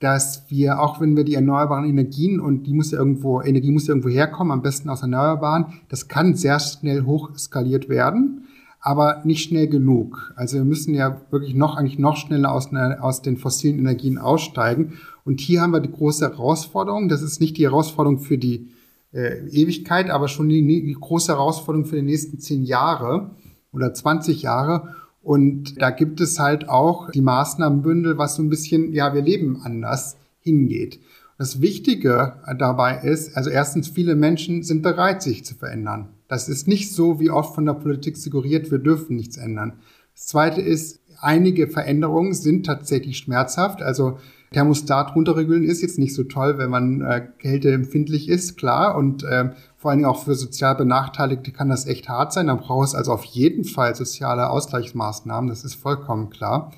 dass 0.00 0.44
wir, 0.48 0.80
auch 0.80 1.00
wenn 1.00 1.16
wir 1.16 1.24
die 1.24 1.34
erneuerbaren 1.34 1.88
Energien 1.88 2.38
und 2.38 2.64
die 2.64 2.72
muss 2.72 2.92
ja 2.92 2.98
irgendwo, 2.98 3.42
Energie 3.42 3.70
muss 3.70 3.86
ja 3.86 3.92
irgendwo 3.92 4.10
herkommen, 4.10 4.52
am 4.52 4.62
besten 4.62 4.88
aus 4.90 5.02
Erneuerbaren, 5.02 5.66
das 5.88 6.08
kann 6.08 6.34
sehr 6.34 6.60
schnell 6.60 7.02
hochskaliert 7.02 7.88
werden, 7.88 8.46
aber 8.80 9.22
nicht 9.24 9.42
schnell 9.42 9.66
genug. 9.66 10.32
Also 10.36 10.58
wir 10.58 10.64
müssen 10.64 10.94
ja 10.94 11.20
wirklich 11.30 11.54
noch, 11.54 11.76
eigentlich 11.76 11.98
noch 11.98 12.16
schneller 12.16 12.52
aus, 12.52 12.70
aus 13.00 13.22
den 13.22 13.36
fossilen 13.36 13.78
Energien 13.78 14.18
aussteigen. 14.18 14.92
Und 15.24 15.40
hier 15.40 15.62
haben 15.62 15.72
wir 15.72 15.80
die 15.80 15.90
große 15.90 16.24
Herausforderung. 16.24 17.08
Das 17.08 17.22
ist 17.22 17.40
nicht 17.40 17.56
die 17.56 17.64
Herausforderung 17.64 18.20
für 18.20 18.38
die 18.38 18.68
äh, 19.12 19.46
Ewigkeit, 19.48 20.10
aber 20.10 20.28
schon 20.28 20.48
die, 20.48 20.64
die 20.66 20.96
große 20.98 21.32
Herausforderung 21.32 21.86
für 21.86 21.96
die 21.96 22.02
nächsten 22.02 22.38
zehn 22.38 22.64
Jahre 22.64 23.30
oder 23.72 23.92
20 23.92 24.42
Jahre. 24.42 24.94
Und 25.22 25.80
da 25.80 25.90
gibt 25.90 26.20
es 26.20 26.38
halt 26.38 26.68
auch 26.68 27.10
die 27.10 27.20
Maßnahmenbündel, 27.20 28.18
was 28.18 28.36
so 28.36 28.42
ein 28.42 28.48
bisschen, 28.48 28.92
ja, 28.92 29.14
wir 29.14 29.22
leben 29.22 29.60
anders 29.62 30.16
hingeht. 30.40 31.00
Das 31.38 31.60
Wichtige 31.60 32.34
dabei 32.58 32.98
ist, 33.02 33.36
also 33.36 33.50
erstens, 33.50 33.88
viele 33.88 34.16
Menschen 34.16 34.62
sind 34.62 34.82
bereit, 34.82 35.22
sich 35.22 35.44
zu 35.44 35.54
verändern. 35.54 36.08
Das 36.26 36.48
ist 36.48 36.66
nicht 36.66 36.92
so, 36.92 37.20
wie 37.20 37.30
oft 37.30 37.54
von 37.54 37.64
der 37.64 37.74
Politik 37.74 38.16
suggeriert, 38.16 38.70
wir 38.70 38.78
dürfen 38.78 39.16
nichts 39.16 39.36
ändern. 39.36 39.74
Das 40.14 40.26
Zweite 40.26 40.60
ist, 40.60 41.00
einige 41.20 41.68
Veränderungen 41.68 42.34
sind 42.34 42.66
tatsächlich 42.66 43.18
schmerzhaft. 43.18 43.82
Also 43.82 44.18
Thermostat 44.52 45.14
runterregeln 45.14 45.64
ist 45.64 45.82
jetzt 45.82 45.98
nicht 45.98 46.14
so 46.14 46.24
toll, 46.24 46.58
wenn 46.58 46.70
man 46.70 47.00
äh, 47.02 47.26
kälteempfindlich 47.38 48.28
ist, 48.28 48.56
klar. 48.56 48.96
Und 48.96 49.24
äh, 49.24 49.50
vor 49.76 49.90
allen 49.90 49.98
Dingen 49.98 50.10
auch 50.10 50.24
für 50.24 50.34
sozial 50.34 50.74
Benachteiligte 50.74 51.52
kann 51.52 51.68
das 51.68 51.86
echt 51.86 52.08
hart 52.08 52.32
sein. 52.32 52.46
Dann 52.46 52.58
braucht 52.58 52.88
es 52.88 52.94
also 52.94 53.12
auf 53.12 53.24
jeden 53.24 53.64
Fall 53.64 53.94
soziale 53.94 54.50
Ausgleichsmaßnahmen, 54.50 55.48
das 55.48 55.64
ist 55.64 55.74
vollkommen 55.74 56.30
klar. 56.30 56.72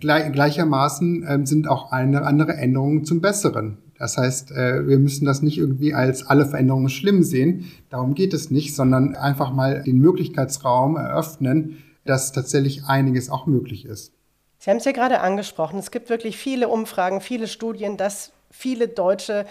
Gleich, 0.00 0.32
gleichermaßen 0.32 1.22
äh, 1.22 1.46
sind 1.46 1.68
auch 1.68 1.92
eine, 1.92 2.22
andere 2.22 2.54
Änderungen 2.54 3.04
zum 3.04 3.20
Besseren. 3.20 3.78
Das 3.98 4.18
heißt, 4.18 4.50
äh, 4.50 4.88
wir 4.88 4.98
müssen 4.98 5.26
das 5.26 5.42
nicht 5.42 5.58
irgendwie 5.58 5.94
als 5.94 6.26
alle 6.26 6.44
Veränderungen 6.44 6.88
schlimm 6.88 7.22
sehen. 7.22 7.66
Darum 7.88 8.14
geht 8.14 8.34
es 8.34 8.50
nicht, 8.50 8.74
sondern 8.74 9.14
einfach 9.14 9.52
mal 9.52 9.84
den 9.84 9.98
Möglichkeitsraum 9.98 10.96
eröffnen, 10.96 11.78
dass 12.04 12.32
tatsächlich 12.32 12.86
einiges 12.86 13.30
auch 13.30 13.46
möglich 13.46 13.84
ist. 13.84 14.12
Sie 14.62 14.70
haben 14.70 14.76
es 14.76 14.84
ja 14.84 14.92
gerade 14.92 15.18
angesprochen, 15.18 15.80
es 15.80 15.90
gibt 15.90 16.08
wirklich 16.08 16.36
viele 16.36 16.68
Umfragen, 16.68 17.20
viele 17.20 17.48
Studien, 17.48 17.96
dass 17.96 18.30
viele 18.48 18.86
Deutsche 18.86 19.44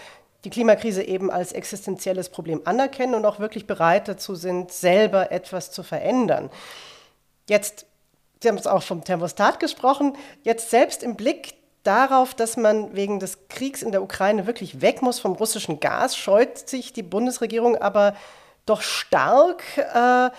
die 0.44 0.48
Klimakrise 0.48 1.02
eben 1.02 1.30
als 1.30 1.52
existenzielles 1.52 2.30
Problem 2.30 2.62
anerkennen 2.64 3.14
und 3.14 3.26
auch 3.26 3.38
wirklich 3.38 3.66
bereit 3.66 4.08
dazu 4.08 4.34
sind, 4.34 4.72
selber 4.72 5.30
etwas 5.30 5.70
zu 5.70 5.82
verändern. 5.82 6.48
Jetzt, 7.46 7.84
Sie 8.42 8.48
haben 8.48 8.56
es 8.56 8.66
auch 8.66 8.82
vom 8.82 9.04
Thermostat 9.04 9.60
gesprochen, 9.60 10.16
jetzt 10.44 10.70
selbst 10.70 11.02
im 11.02 11.14
Blick 11.14 11.56
darauf, 11.82 12.32
dass 12.32 12.56
man 12.56 12.96
wegen 12.96 13.20
des 13.20 13.48
Kriegs 13.48 13.82
in 13.82 13.92
der 13.92 14.02
Ukraine 14.02 14.46
wirklich 14.46 14.80
weg 14.80 15.02
muss 15.02 15.20
vom 15.20 15.32
russischen 15.32 15.78
Gas, 15.78 16.16
scheut 16.16 16.70
sich 16.70 16.94
die 16.94 17.02
Bundesregierung 17.02 17.76
aber 17.76 18.16
doch 18.64 18.80
stark 18.80 19.62
äh, 19.76 20.30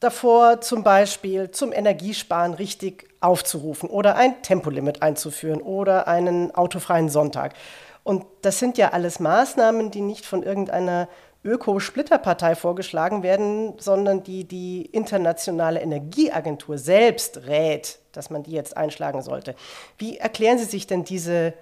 davor, 0.00 0.60
zum 0.60 0.82
Beispiel 0.82 1.50
zum 1.50 1.72
Energiesparen 1.72 2.54
richtig 2.54 3.08
aufzurufen 3.20 3.88
oder 3.88 4.16
ein 4.16 4.42
Tempolimit 4.42 5.02
einzuführen 5.02 5.60
oder 5.60 6.08
einen 6.08 6.54
autofreien 6.54 7.10
Sonntag. 7.10 7.54
Und 8.02 8.24
das 8.42 8.58
sind 8.58 8.78
ja 8.78 8.90
alles 8.90 9.20
Maßnahmen, 9.20 9.90
die 9.90 10.00
nicht 10.00 10.24
von 10.24 10.42
irgendeiner 10.42 11.08
Öko-Splitterpartei 11.44 12.54
vorgeschlagen 12.54 13.22
werden, 13.22 13.74
sondern 13.78 14.22
die 14.22 14.44
die 14.44 14.84
Internationale 14.86 15.80
Energieagentur 15.80 16.76
selbst 16.76 17.46
rät, 17.46 17.98
dass 18.12 18.30
man 18.30 18.42
die 18.42 18.52
jetzt 18.52 18.76
einschlagen 18.76 19.22
sollte. 19.22 19.54
Wie 19.96 20.18
erklären 20.18 20.58
Sie 20.58 20.64
sich 20.64 20.86
denn 20.86 21.04
diese 21.04 21.54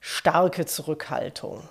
starke 0.00 0.66
Zurückhaltung? 0.66 1.62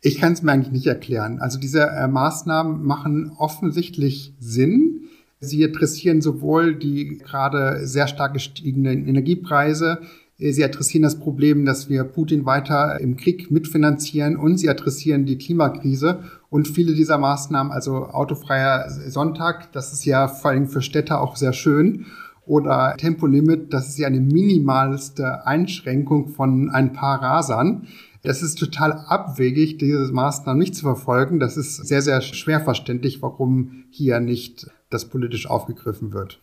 Ich 0.00 0.18
kann 0.18 0.32
es 0.32 0.42
mir 0.42 0.52
eigentlich 0.52 0.72
nicht 0.72 0.86
erklären. 0.86 1.40
Also 1.40 1.58
diese 1.58 1.82
äh, 1.82 2.08
Maßnahmen 2.08 2.82
machen 2.84 3.32
offensichtlich 3.36 4.34
Sinn. 4.38 5.02
Sie 5.40 5.64
adressieren 5.64 6.20
sowohl 6.20 6.74
die 6.74 7.18
gerade 7.18 7.86
sehr 7.86 8.08
stark 8.08 8.34
gestiegenen 8.34 9.06
Energiepreise, 9.06 10.00
Sie 10.42 10.64
adressieren 10.64 11.02
das 11.02 11.18
Problem, 11.18 11.66
dass 11.66 11.90
wir 11.90 12.02
Putin 12.02 12.46
weiter 12.46 12.98
im 12.98 13.18
Krieg 13.18 13.50
mitfinanzieren 13.50 14.38
und 14.38 14.56
sie 14.56 14.70
adressieren 14.70 15.26
die 15.26 15.36
Klimakrise 15.36 16.20
und 16.48 16.66
viele 16.66 16.94
dieser 16.94 17.18
Maßnahmen, 17.18 17.70
also 17.70 18.06
autofreier 18.06 18.88
Sonntag, 18.88 19.70
das 19.72 19.92
ist 19.92 20.06
ja 20.06 20.28
vor 20.28 20.52
allem 20.52 20.66
für 20.66 20.80
Städte 20.80 21.20
auch 21.20 21.36
sehr 21.36 21.52
schön 21.52 22.06
oder 22.46 22.94
Tempolimit, 22.96 23.74
das 23.74 23.88
ist 23.88 23.98
ja 23.98 24.06
eine 24.06 24.20
minimalste 24.20 25.46
Einschränkung 25.46 26.28
von 26.28 26.70
ein 26.70 26.94
paar 26.94 27.20
Rasern. 27.20 27.86
Das 28.22 28.42
ist 28.42 28.58
total 28.58 29.04
abwegig, 29.08 29.78
diese 29.78 30.12
Maßnahmen 30.12 30.58
nicht 30.58 30.74
zu 30.74 30.82
verfolgen. 30.82 31.40
Das 31.40 31.56
ist 31.56 31.76
sehr, 31.76 32.02
sehr 32.02 32.20
schwer 32.20 32.60
verständlich, 32.60 33.22
warum 33.22 33.84
hier 33.90 34.20
nicht 34.20 34.70
das 34.90 35.06
politisch 35.06 35.48
aufgegriffen 35.48 36.12
wird. 36.12 36.40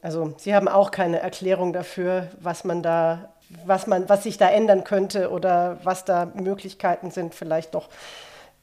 Also 0.00 0.34
Sie 0.38 0.54
haben 0.54 0.68
auch 0.68 0.90
keine 0.90 1.20
Erklärung 1.20 1.72
dafür, 1.72 2.28
was 2.40 2.64
man 2.64 2.82
da, 2.82 3.34
was 3.66 3.86
man, 3.86 4.08
was 4.08 4.22
sich 4.22 4.38
da 4.38 4.48
ändern 4.48 4.84
könnte 4.84 5.30
oder 5.30 5.78
was 5.84 6.04
da 6.04 6.32
Möglichkeiten 6.34 7.10
sind, 7.10 7.34
vielleicht 7.34 7.74
doch 7.74 7.88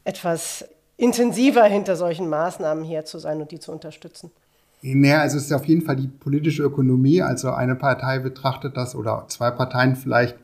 etwas 0.03 0.65
intensiver 0.97 1.63
hinter 1.63 1.95
solchen 1.95 2.29
Maßnahmen 2.29 2.83
her 2.83 3.05
zu 3.05 3.19
sein 3.19 3.41
und 3.41 3.51
die 3.51 3.59
zu 3.59 3.71
unterstützen. 3.71 4.31
Naja, 4.81 5.21
also 5.21 5.38
es 5.38 5.45
ist 5.45 5.53
auf 5.53 5.65
jeden 5.65 5.81
Fall 5.81 5.97
die 5.97 6.07
politische 6.07 6.63
Ökonomie. 6.63 7.21
Also 7.21 7.51
eine 7.51 7.75
Partei 7.75 8.19
betrachtet 8.19 8.75
das 8.75 8.95
oder 8.95 9.25
zwei 9.27 9.51
Parteien 9.51 9.95
vielleicht 9.95 10.38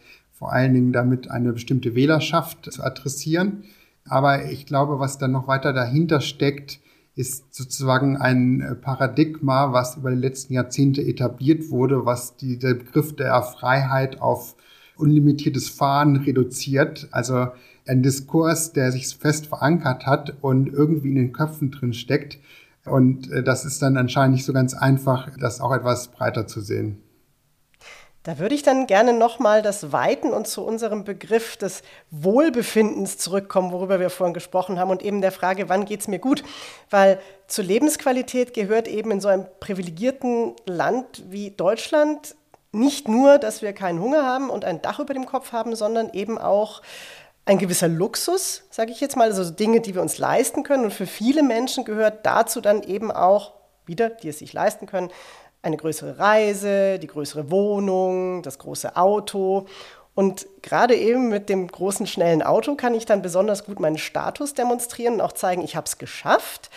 vor 0.46 0.54
allen 0.54 0.76
Dingen 0.76 0.94
damit 0.94 1.32
eine 1.32 1.54
bestimmte 1.54 1.96
Wählerschaft 1.96 2.72
zu 2.72 2.84
adressieren. 2.84 3.64
Aber 4.08 4.46
ich 4.52 4.68
glaube, 4.68 5.00
was 5.00 5.18
dann 5.18 5.32
noch 5.32 5.48
weiter 5.48 5.74
dahinter 5.74 6.22
steckt, 6.22 6.80
ist 7.16 7.56
sozusagen 7.56 8.16
ein 8.16 8.78
Paradigma, 8.80 9.74
was 9.74 9.98
über 9.98 10.12
die 10.12 10.22
letzten 10.22 10.54
Jahrzehnte 10.54 11.02
etabliert 11.02 11.72
wurde, 11.72 12.06
was 12.06 12.38
die, 12.38 12.60
der 12.60 12.76
Begriff 12.76 13.16
der 13.16 13.42
Freiheit 13.42 14.22
auf 14.22 14.56
unlimitiertes 14.98 15.68
Fahren 15.68 16.18
reduziert. 16.18 17.08
Also 17.10 17.48
ein 17.88 18.04
Diskurs, 18.04 18.72
der 18.72 18.92
sich 18.92 19.08
fest 19.18 19.48
verankert 19.48 20.06
hat 20.06 20.36
und 20.42 20.68
irgendwie 20.68 21.10
in 21.10 21.16
den 21.16 21.34
Köpfen 21.34 21.72
drin 21.72 21.94
steckt. 21.94 22.38
Und 22.86 23.32
äh, 23.32 23.42
das 23.42 23.66
ist 23.66 23.82
dann 23.82 23.98
anscheinend 23.98 24.36
nicht 24.36 24.46
so 24.46 24.54
ganz 24.54 24.76
einfach, 24.76 25.28
das 25.40 25.60
auch 25.60 25.74
etwas 25.74 26.10
breiter 26.10 26.46
zu 26.46 26.62
sehen. 26.62 27.02
Da 28.26 28.40
würde 28.40 28.56
ich 28.56 28.64
dann 28.64 28.88
gerne 28.88 29.14
nochmal 29.14 29.62
das 29.62 29.92
Weiten 29.92 30.34
und 30.34 30.48
zu 30.48 30.66
unserem 30.66 31.04
Begriff 31.04 31.58
des 31.58 31.84
Wohlbefindens 32.10 33.20
zurückkommen, 33.20 33.72
worüber 33.72 34.00
wir 34.00 34.10
vorhin 34.10 34.34
gesprochen 34.34 34.80
haben, 34.80 34.90
und 34.90 35.04
eben 35.04 35.22
der 35.22 35.32
Frage, 35.32 35.70
wann 35.70 35.86
geht 35.86 36.00
es 36.00 36.08
mir 36.08 36.18
gut? 36.18 36.44
Weil 36.90 37.20
zur 37.46 37.66
Lebensqualität 37.66 38.56
gehört 38.56 38.88
eben 38.88 39.12
in 39.12 39.22
so 39.22 39.28
einem 39.28 39.46
privilegierten 39.60 40.56
Land 40.66 41.24
wie 41.30 41.52
Deutschland 41.52 42.36
nicht 42.72 43.08
nur, 43.08 43.38
dass 43.38 43.62
wir 43.62 43.74
keinen 43.74 44.02
Hunger 44.02 44.26
haben 44.26 44.50
und 44.50 44.66
ein 44.66 44.82
Dach 44.82 45.00
über 45.00 45.14
dem 45.14 45.28
Kopf 45.28 45.52
haben, 45.52 45.76
sondern 45.76 46.10
eben 46.12 46.40
auch 46.40 46.82
ein 47.46 47.60
gewisser 47.60 47.88
Luxus, 47.88 48.64
sage 48.72 48.92
ich 48.92 49.02
jetzt 49.02 49.16
mal, 49.16 49.28
also 49.28 49.48
Dinge, 49.52 49.82
die 49.82 49.94
wir 49.94 50.02
uns 50.02 50.18
leisten 50.18 50.64
können. 50.64 50.86
Und 50.86 50.94
für 50.96 51.06
viele 51.06 51.44
Menschen 51.44 51.86
gehört 51.86 52.26
dazu 52.26 52.60
dann 52.60 52.82
eben 52.82 53.12
auch, 53.12 53.54
wieder, 53.86 54.10
die 54.10 54.30
es 54.30 54.40
sich 54.40 54.52
leisten 54.52 54.88
können, 54.88 55.12
eine 55.66 55.78
größere 55.78 56.20
Reise, 56.20 57.00
die 57.00 57.08
größere 57.08 57.52
Wohnung, 57.52 58.44
das 58.44 58.60
große 58.60 58.96
Auto. 58.96 59.66
Und 60.14 60.48
gerade 60.62 60.96
eben 60.96 61.28
mit 61.30 61.50
dem 61.50 61.68
großen, 61.68 62.08
schnellen 62.08 62.42
Auto 62.42 62.76
kann 62.76 62.94
ich 62.94 63.06
dann 63.06 63.22
besonders 63.22 63.66
gut 63.66 63.80
meinen 63.80 63.98
Status 63.98 64.54
demonstrieren 64.54 65.16
und 65.16 65.22
auch 65.22 65.34
zeigen, 65.34 65.62
ich 65.62 65.76
habe 65.76 65.88
es 65.88 65.98
geschafft. 65.98 66.70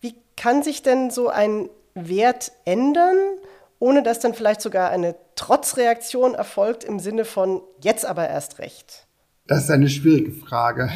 Wie 0.00 0.14
kann 0.36 0.62
sich 0.62 0.82
denn 0.82 1.10
so 1.10 1.28
ein 1.28 1.68
Wert 1.94 2.52
ändern, 2.64 3.16
ohne 3.80 4.02
dass 4.02 4.20
dann 4.20 4.34
vielleicht 4.34 4.60
sogar 4.60 4.90
eine 4.90 5.16
Trotzreaktion 5.34 6.34
erfolgt 6.34 6.84
im 6.84 7.00
Sinne 7.00 7.24
von 7.24 7.62
jetzt 7.80 8.04
aber 8.04 8.28
erst 8.28 8.58
recht? 8.58 9.06
Das 9.46 9.64
ist 9.64 9.70
eine 9.70 9.88
schwierige 9.88 10.32
Frage. 10.32 10.90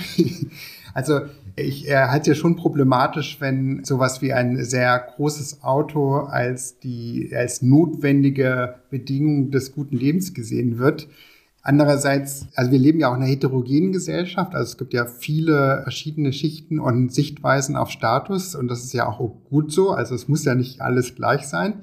Also 0.94 1.20
ich 1.57 1.88
äh, 1.88 1.96
halte 1.96 2.31
ja 2.31 2.35
schon 2.35 2.57
problematisch, 2.57 3.40
wenn 3.40 3.85
sowas 3.85 4.22
wie 4.22 4.33
ein 4.33 4.62
sehr 4.64 4.98
großes 5.16 5.62
Auto 5.62 6.16
als 6.16 6.78
die 6.78 7.31
als 7.35 7.62
notwendige 7.62 8.76
Bedingung 8.90 9.50
des 9.50 9.72
guten 9.72 9.96
Lebens 9.96 10.35
gesehen 10.35 10.78
wird. 10.78 11.09
Andererseits, 11.64 12.48
also 12.57 12.72
wir 12.72 12.78
leben 12.81 12.98
ja 12.98 13.09
auch 13.09 13.14
in 13.14 13.22
einer 13.22 13.31
heterogenen 13.31 13.92
Gesellschaft, 13.92 14.52
also 14.55 14.72
es 14.72 14.78
gibt 14.78 14.92
ja 14.92 15.07
viele 15.07 15.83
verschiedene 15.85 16.33
Schichten 16.33 16.81
und 16.81 17.14
Sichtweisen 17.14 17.76
auf 17.76 17.90
Status 17.90 18.57
und 18.57 18.66
das 18.66 18.83
ist 18.83 18.92
ja 18.92 19.07
auch 19.07 19.33
gut 19.48 19.70
so, 19.70 19.92
also 19.92 20.16
es 20.16 20.26
muss 20.26 20.44
ja 20.44 20.57
nicht 20.57 20.81
alles 20.81 21.14
gleich 21.14 21.46
sein. 21.46 21.83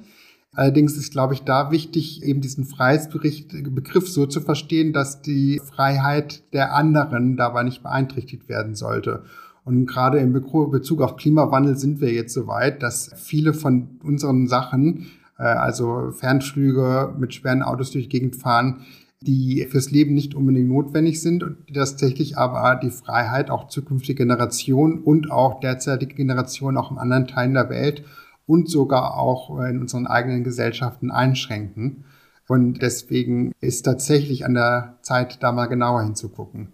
Allerdings 0.52 0.96
ist, 0.96 1.12
glaube 1.12 1.34
ich, 1.34 1.42
da 1.42 1.70
wichtig, 1.70 2.24
eben 2.24 2.40
diesen 2.40 2.64
Freiheitsbegriff 2.64 4.08
so 4.08 4.26
zu 4.26 4.40
verstehen, 4.40 4.92
dass 4.92 5.22
die 5.22 5.60
Freiheit 5.64 6.42
der 6.52 6.74
anderen 6.74 7.36
dabei 7.36 7.62
nicht 7.62 7.82
beeinträchtigt 7.82 8.48
werden 8.48 8.74
sollte. 8.74 9.22
Und 9.64 9.86
gerade 9.86 10.18
in 10.18 10.32
Bezug 10.32 11.02
auf 11.02 11.16
Klimawandel 11.16 11.76
sind 11.76 12.00
wir 12.00 12.12
jetzt 12.12 12.34
so 12.34 12.48
weit, 12.48 12.82
dass 12.82 13.12
viele 13.16 13.54
von 13.54 14.00
unseren 14.02 14.48
Sachen, 14.48 15.06
äh, 15.38 15.44
also 15.44 16.10
Fernflüge 16.10 17.14
mit 17.16 17.34
schweren 17.34 17.62
Autos 17.62 17.92
durch 17.92 18.08
die 18.08 18.18
Gegend 18.18 18.34
fahren, 18.34 18.80
die 19.22 19.66
fürs 19.70 19.90
Leben 19.90 20.14
nicht 20.14 20.34
unbedingt 20.34 20.68
notwendig 20.68 21.20
sind 21.20 21.44
und 21.44 21.58
die 21.68 21.74
tatsächlich 21.74 22.38
aber 22.38 22.80
die 22.82 22.90
Freiheit 22.90 23.50
auch 23.50 23.68
zukünftige 23.68 24.24
Generationen 24.24 24.98
und 24.98 25.30
auch 25.30 25.60
derzeitige 25.60 26.14
Generationen 26.14 26.78
auch 26.78 26.90
in 26.90 26.98
anderen 26.98 27.26
Teilen 27.26 27.54
der 27.54 27.68
Welt 27.68 28.02
und 28.46 28.68
sogar 28.68 29.16
auch 29.16 29.58
in 29.60 29.80
unseren 29.80 30.06
eigenen 30.06 30.44
Gesellschaften 30.44 31.10
einschränken. 31.10 32.04
Und 32.48 32.82
deswegen 32.82 33.52
ist 33.60 33.82
tatsächlich 33.82 34.44
an 34.44 34.54
der 34.54 34.98
Zeit, 35.02 35.42
da 35.42 35.52
mal 35.52 35.66
genauer 35.66 36.02
hinzugucken. 36.02 36.72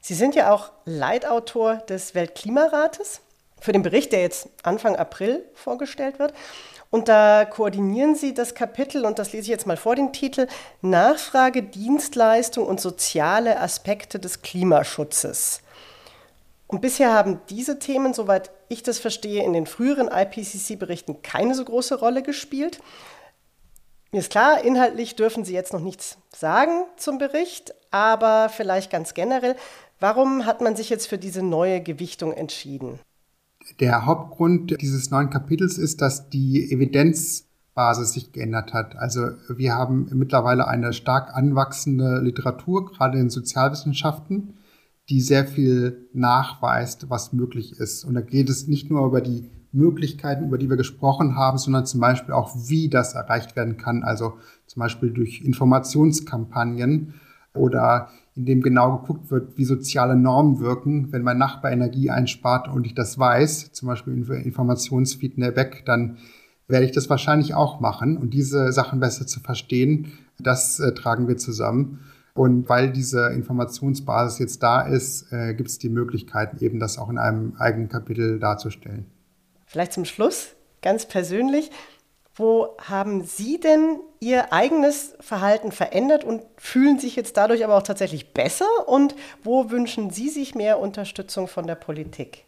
Sie 0.00 0.14
sind 0.14 0.34
ja 0.34 0.52
auch 0.52 0.70
Leitautor 0.84 1.76
des 1.76 2.14
Weltklimarates 2.14 3.20
für 3.60 3.72
den 3.72 3.82
Bericht, 3.82 4.12
der 4.12 4.20
jetzt 4.20 4.48
Anfang 4.62 4.96
April 4.96 5.44
vorgestellt 5.54 6.18
wird. 6.18 6.34
Und 6.90 7.08
da 7.08 7.44
koordinieren 7.44 8.14
Sie 8.14 8.32
das 8.32 8.54
Kapitel, 8.54 9.04
und 9.04 9.18
das 9.18 9.32
lese 9.32 9.42
ich 9.42 9.48
jetzt 9.48 9.66
mal 9.66 9.76
vor 9.76 9.94
den 9.94 10.12
Titel, 10.12 10.46
Nachfrage, 10.80 11.62
Dienstleistung 11.62 12.66
und 12.66 12.80
soziale 12.80 13.60
Aspekte 13.60 14.18
des 14.18 14.40
Klimaschutzes. 14.42 15.60
Und 16.68 16.80
bisher 16.80 17.12
haben 17.12 17.40
diese 17.50 17.80
Themen, 17.80 18.14
soweit 18.14 18.50
ich 18.68 18.82
das 18.82 18.98
verstehe, 18.98 19.44
in 19.44 19.52
den 19.52 19.66
früheren 19.66 20.08
IPCC-Berichten 20.08 21.22
keine 21.22 21.54
so 21.54 21.64
große 21.64 21.98
Rolle 21.98 22.22
gespielt. 22.22 22.80
Mir 24.12 24.20
ist 24.20 24.30
klar, 24.30 24.62
inhaltlich 24.64 25.16
dürfen 25.16 25.44
Sie 25.44 25.52
jetzt 25.52 25.72
noch 25.72 25.80
nichts 25.80 26.18
sagen 26.34 26.84
zum 26.96 27.18
Bericht, 27.18 27.74
aber 27.90 28.48
vielleicht 28.48 28.90
ganz 28.90 29.14
generell, 29.14 29.56
Warum 30.00 30.46
hat 30.46 30.60
man 30.60 30.76
sich 30.76 30.90
jetzt 30.90 31.08
für 31.08 31.18
diese 31.18 31.42
neue 31.42 31.80
Gewichtung 31.80 32.32
entschieden? 32.32 33.00
Der 33.80 34.06
Hauptgrund 34.06 34.80
dieses 34.80 35.10
neuen 35.10 35.30
Kapitels 35.30 35.76
ist, 35.76 36.00
dass 36.00 36.30
die 36.30 36.70
Evidenzbasis 36.72 38.12
sich 38.12 38.32
geändert 38.32 38.72
hat. 38.72 38.96
Also 38.96 39.30
wir 39.48 39.74
haben 39.74 40.08
mittlerweile 40.12 40.68
eine 40.68 40.92
stark 40.92 41.34
anwachsende 41.34 42.20
Literatur, 42.20 42.86
gerade 42.86 43.18
in 43.18 43.28
Sozialwissenschaften, 43.28 44.54
die 45.10 45.20
sehr 45.20 45.46
viel 45.46 46.08
nachweist, 46.12 47.08
was 47.08 47.32
möglich 47.32 47.72
ist. 47.72 48.04
Und 48.04 48.14
da 48.14 48.20
geht 48.20 48.50
es 48.50 48.68
nicht 48.68 48.90
nur 48.90 49.06
über 49.06 49.20
die 49.20 49.50
Möglichkeiten, 49.72 50.46
über 50.46 50.58
die 50.58 50.68
wir 50.68 50.76
gesprochen 50.76 51.36
haben, 51.36 51.58
sondern 51.58 51.86
zum 51.86 52.00
Beispiel 52.00 52.34
auch, 52.34 52.54
wie 52.68 52.88
das 52.88 53.14
erreicht 53.14 53.56
werden 53.56 53.76
kann. 53.76 54.02
Also 54.02 54.34
zum 54.66 54.80
Beispiel 54.80 55.10
durch 55.10 55.40
Informationskampagnen 55.40 57.14
oder 57.54 58.08
in 58.34 58.46
dem 58.46 58.62
genau 58.62 58.98
geguckt 58.98 59.30
wird, 59.30 59.58
wie 59.58 59.64
soziale 59.64 60.16
Normen 60.16 60.60
wirken. 60.60 61.12
Wenn 61.12 61.22
mein 61.22 61.38
Nachbar 61.38 61.72
Energie 61.72 62.10
einspart 62.10 62.68
und 62.68 62.86
ich 62.86 62.94
das 62.94 63.18
weiß, 63.18 63.72
zum 63.72 63.88
Beispiel 63.88 64.14
Informationsfeed 64.14 65.38
in 65.38 65.54
dann 65.84 66.18
werde 66.68 66.84
ich 66.84 66.92
das 66.92 67.10
wahrscheinlich 67.10 67.54
auch 67.54 67.80
machen. 67.80 68.16
Und 68.16 68.34
diese 68.34 68.72
Sachen 68.72 69.00
besser 69.00 69.26
zu 69.26 69.40
verstehen, 69.40 70.12
das 70.38 70.78
äh, 70.78 70.92
tragen 70.94 71.26
wir 71.26 71.36
zusammen. 71.36 72.00
Und 72.38 72.68
weil 72.68 72.92
diese 72.92 73.30
Informationsbasis 73.30 74.38
jetzt 74.38 74.62
da 74.62 74.82
ist, 74.82 75.32
äh, 75.32 75.54
gibt 75.54 75.70
es 75.70 75.80
die 75.80 75.88
Möglichkeit, 75.88 76.62
eben 76.62 76.78
das 76.78 76.96
auch 76.96 77.08
in 77.08 77.18
einem 77.18 77.56
eigenen 77.58 77.88
Kapitel 77.88 78.38
darzustellen. 78.38 79.06
Vielleicht 79.66 79.92
zum 79.92 80.04
Schluss, 80.04 80.50
ganz 80.80 81.06
persönlich, 81.06 81.72
wo 82.36 82.76
haben 82.80 83.24
Sie 83.24 83.58
denn 83.58 83.98
Ihr 84.20 84.52
eigenes 84.52 85.16
Verhalten 85.18 85.72
verändert 85.72 86.22
und 86.22 86.42
fühlen 86.56 87.00
sich 87.00 87.16
jetzt 87.16 87.36
dadurch 87.36 87.64
aber 87.64 87.76
auch 87.76 87.82
tatsächlich 87.82 88.32
besser? 88.32 88.66
Und 88.86 89.16
wo 89.42 89.72
wünschen 89.72 90.10
Sie 90.10 90.28
sich 90.28 90.54
mehr 90.54 90.78
Unterstützung 90.78 91.48
von 91.48 91.66
der 91.66 91.74
Politik? 91.74 92.44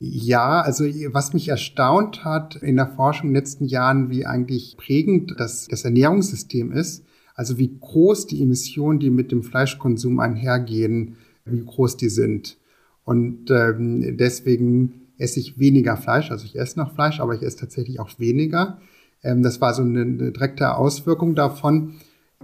Ja, 0.00 0.62
also 0.62 0.82
was 1.12 1.32
mich 1.32 1.46
erstaunt 1.46 2.24
hat 2.24 2.56
in 2.56 2.74
der 2.74 2.88
Forschung 2.88 3.28
in 3.28 3.34
den 3.34 3.40
letzten 3.40 3.66
Jahren, 3.66 4.10
wie 4.10 4.26
eigentlich 4.26 4.76
prägend 4.76 5.34
das, 5.38 5.68
das 5.68 5.84
Ernährungssystem 5.84 6.72
ist, 6.72 7.04
also 7.42 7.58
wie 7.58 7.76
groß 7.80 8.28
die 8.28 8.40
Emissionen, 8.40 9.00
die 9.00 9.10
mit 9.10 9.32
dem 9.32 9.42
Fleischkonsum 9.42 10.20
einhergehen, 10.20 11.16
wie 11.44 11.64
groß 11.64 11.96
die 11.96 12.08
sind. 12.08 12.56
Und 13.02 13.50
ähm, 13.50 14.16
deswegen 14.16 15.08
esse 15.18 15.40
ich 15.40 15.58
weniger 15.58 15.96
Fleisch, 15.96 16.30
also 16.30 16.44
ich 16.44 16.56
esse 16.56 16.78
noch 16.78 16.94
Fleisch, 16.94 17.18
aber 17.18 17.34
ich 17.34 17.42
esse 17.42 17.56
tatsächlich 17.56 17.98
auch 17.98 18.16
weniger. 18.20 18.78
Ähm, 19.24 19.42
das 19.42 19.60
war 19.60 19.74
so 19.74 19.82
eine, 19.82 20.02
eine 20.02 20.30
direkte 20.30 20.76
Auswirkung 20.76 21.34
davon. 21.34 21.94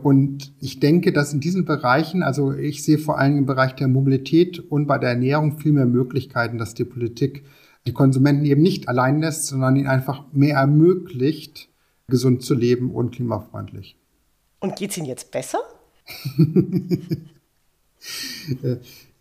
Und 0.03 0.53
ich 0.59 0.81
denke, 0.81 1.13
dass 1.13 1.33
in 1.33 1.39
diesen 1.39 1.65
Bereichen, 1.65 2.25
also 2.25 2.53
ich 2.53 2.83
sehe 2.83 2.99
vor 2.99 3.21
allem 3.21 3.39
im 3.39 3.47
Bereich 3.47 3.77
der 3.77 3.87
Mobilität 3.87 4.59
und 4.59 4.89
bei 4.89 4.99
der 4.99 5.11
Ernährung 5.11 5.61
viel 5.61 5.71
mehr 5.71 5.87
Möglichkeiten, 5.87 6.59
dass 6.59 6.75
die 6.75 6.85
Politik 6.85 7.45
die 7.87 7.93
Konsumenten 7.93 8.47
eben 8.47 8.63
nicht 8.63 8.89
allein 8.89 9.21
lässt, 9.21 9.47
sondern 9.47 9.77
ihnen 9.77 9.87
einfach 9.87 10.25
mehr 10.33 10.57
ermöglicht, 10.57 11.69
gesund 12.09 12.43
zu 12.43 12.57
leben 12.57 12.91
und 12.91 13.15
klimafreundlich. 13.15 13.97
Und 14.61 14.77
geht 14.77 14.91
es 14.91 14.99
Ihnen 14.99 15.07
jetzt 15.07 15.31
besser? 15.31 15.61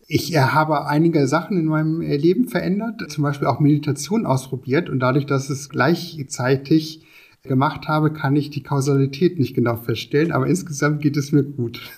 Ich 0.10 0.34
äh, 0.34 0.38
habe 0.38 0.86
einige 0.88 1.28
Sachen 1.28 1.60
in 1.60 1.66
meinem 1.66 2.02
äh, 2.02 2.16
Leben 2.16 2.48
verändert, 2.48 3.12
zum 3.12 3.24
Beispiel 3.24 3.48
auch 3.48 3.60
Meditation 3.60 4.26
ausprobiert 4.26 4.90
und 4.90 5.00
dadurch, 5.02 5.26
dass 5.26 5.50
es 5.50 5.68
gleichzeitig 5.68 7.06
gemacht 7.44 7.90
habe, 7.90 8.14
kann 8.14 8.38
ich 8.38 8.50
die 8.50 8.64
Kausalität 8.64 9.38
nicht 9.38 9.54
genau 9.54 9.76
feststellen, 9.76 10.32
aber 10.32 10.48
insgesamt 10.48 11.02
geht 11.02 11.18
es 11.18 11.34
mir 11.34 11.44
gut. 11.44 11.92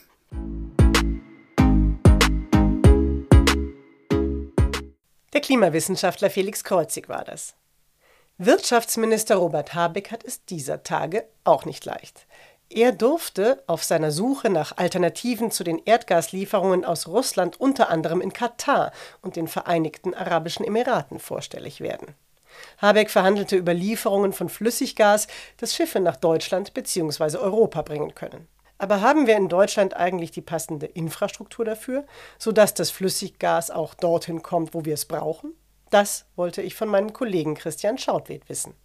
Der 5.34 5.42
Klimawissenschaftler 5.42 6.32
Felix 6.32 6.64
Kreuzig 6.64 7.10
war 7.10 7.24
das. 7.24 7.54
Wirtschaftsminister 8.40 9.36
Robert 9.36 9.76
Habeck 9.76 10.12
hat 10.12 10.24
es 10.24 10.46
dieser 10.46 10.82
Tage 10.82 11.26
auch 11.44 11.66
nicht 11.66 11.86
leicht. 11.86 12.26
Er 12.72 12.92
durfte 12.92 13.64
auf 13.66 13.84
seiner 13.84 14.12
Suche 14.12 14.52
nach 14.52 14.78
Alternativen 14.78 15.50
zu 15.50 15.64
den 15.64 15.82
Erdgaslieferungen 15.86 16.86
aus 16.86 17.08
Russland 17.08 17.60
unter 17.60 17.90
anderem 17.90 18.22
in 18.22 18.32
Katar 18.32 18.92
und 19.24 19.36
den 19.36 19.48
Vereinigten 19.48 20.14
Arabischen 20.14 20.64
Emiraten 20.64 21.20
vorstellig 21.20 21.82
werden. 21.82 22.14
Habeck 22.78 23.10
verhandelte 23.10 23.56
über 23.56 23.74
Lieferungen 23.74 24.34
von 24.34 24.50
Flüssiggas, 24.50 25.28
das 25.58 25.74
Schiffe 25.74 26.00
nach 26.00 26.16
Deutschland 26.16 26.76
bzw. 26.76 27.38
Europa 27.38 27.82
bringen 27.82 28.14
können. 28.14 28.48
Aber 28.78 29.02
haben 29.02 29.26
wir 29.26 29.36
in 29.36 29.50
Deutschland 29.50 29.96
eigentlich 29.96 30.30
die 30.30 30.42
passende 30.42 30.86
Infrastruktur 30.86 31.66
dafür, 31.66 32.06
sodass 32.38 32.76
das 32.76 32.92
Flüssiggas 32.92 33.72
auch 33.72 33.96
dorthin 33.96 34.44
kommt, 34.44 34.76
wo 34.76 34.86
wir 34.86 34.94
es 34.94 35.06
brauchen? 35.06 35.54
Das 35.90 36.26
wollte 36.36 36.62
ich 36.62 36.76
von 36.76 36.88
meinem 36.88 37.14
Kollegen 37.14 37.56
Christian 37.56 37.98
Schautwed 37.98 38.48
wissen. 38.48 38.76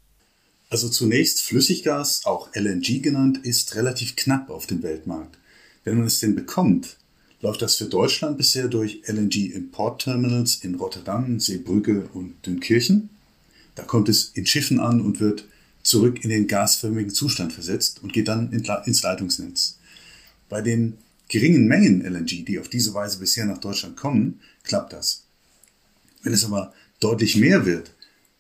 Also 0.71 0.89
zunächst, 0.89 1.43
Flüssiggas, 1.43 2.25
auch 2.25 2.51
LNG 2.55 3.01
genannt, 3.01 3.39
ist 3.43 3.75
relativ 3.77 4.17
knapp 4.17 4.51
auf 4.51 4.67
dem 4.67 4.83
Weltmarkt. 4.83 5.39
Wenn 5.85 5.99
man 5.99 6.07
es 6.07 6.19
denn 6.21 6.35
bekommt, 6.35 6.97
läuft 7.41 7.63
das 7.63 7.77
für 7.77 7.85
Deutschland 7.85 8.39
bisher 8.39 8.69
durch 8.69 9.03
LNG-Importterminals 9.07 10.65
in 10.65 10.77
Rotterdam, 10.77 11.39
Seebrügge 11.39 12.09
und 12.15 12.35
Dünkirchen. 12.47 13.11
Da 13.75 13.83
kommt 13.83 14.09
es 14.09 14.31
in 14.35 14.47
Schiffen 14.47 14.81
an 14.81 15.01
und 15.01 15.21
wird 15.21 15.45
zurück 15.83 16.25
in 16.25 16.31
den 16.31 16.47
gasförmigen 16.47 17.13
Zustand 17.13 17.53
versetzt 17.53 18.03
und 18.03 18.13
geht 18.13 18.29
dann 18.29 18.51
ins 18.53 19.03
Leitungsnetz. 19.03 19.79
Bei 20.49 20.63
den 20.63 20.97
geringen 21.29 21.67
Mengen 21.67 22.01
LNG, 22.03 22.45
die 22.47 22.59
auf 22.59 22.69
diese 22.69 22.95
Weise 22.95 23.19
bisher 23.19 23.45
nach 23.45 23.59
Deutschland 23.59 23.97
kommen, 23.97 24.41
klappt 24.63 24.93
das. 24.95 25.25
Wenn 26.23 26.33
es 26.33 26.45
aber 26.45 26.73
deutlich 27.01 27.37
mehr 27.37 27.67
wird, 27.67 27.93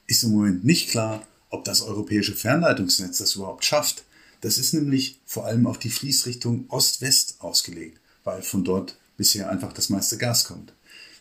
ist 0.07 0.25
im 0.25 0.31
Moment 0.31 0.65
nicht 0.65 0.89
klar, 0.89 1.27
ob 1.55 1.65
das 1.65 1.83
europäische 1.83 2.35
Fernleitungsnetz 2.35 3.19
das 3.19 3.37
überhaupt 3.37 3.65
schafft. 3.65 4.05
Das 4.41 4.59
ist 4.59 4.75
nämlich 4.75 5.21
vor 5.25 5.47
allem 5.47 5.67
auf 5.67 5.79
die 5.79 5.89
Fließrichtung 5.89 6.67
Ost-West 6.69 7.37
ausgelegt, 7.39 8.01
weil 8.25 8.43
von 8.43 8.65
dort 8.65 8.97
bisher 9.17 9.49
einfach 9.49 9.73
das 9.73 9.89
meiste 9.89 10.19
Gas 10.19 10.45
kommt. 10.45 10.75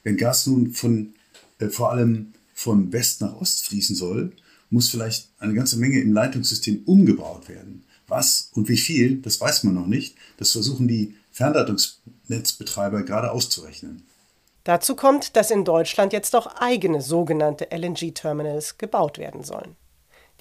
Wenn 0.03 0.17
Gas 0.17 0.47
nun 0.47 0.73
von, 0.73 1.13
äh, 1.59 1.69
vor 1.69 1.91
allem 1.91 2.33
von 2.53 2.91
West 2.91 3.21
nach 3.21 3.39
Ost 3.39 3.67
fließen 3.67 3.95
soll, 3.95 4.33
muss 4.69 4.89
vielleicht 4.89 5.29
eine 5.39 5.53
ganze 5.53 5.77
Menge 5.77 6.01
im 6.01 6.13
Leitungssystem 6.13 6.81
umgebaut 6.85 7.47
werden. 7.47 7.85
Was 8.07 8.49
und 8.53 8.67
wie 8.67 8.77
viel, 8.77 9.21
das 9.21 9.39
weiß 9.39 9.63
man 9.63 9.75
noch 9.75 9.87
nicht. 9.87 10.15
Das 10.37 10.51
versuchen 10.51 10.87
die 10.87 11.15
Fernleitungsnetzbetreiber 11.31 13.03
gerade 13.03 13.31
auszurechnen. 13.31 14.03
Dazu 14.63 14.95
kommt, 14.95 15.35
dass 15.35 15.51
in 15.51 15.63
Deutschland 15.63 16.11
jetzt 16.11 16.35
auch 16.35 16.47
eigene 16.55 17.01
sogenannte 17.01 17.67
LNG-Terminals 17.71 18.77
gebaut 18.77 19.17
werden 19.17 19.43
sollen. 19.43 19.75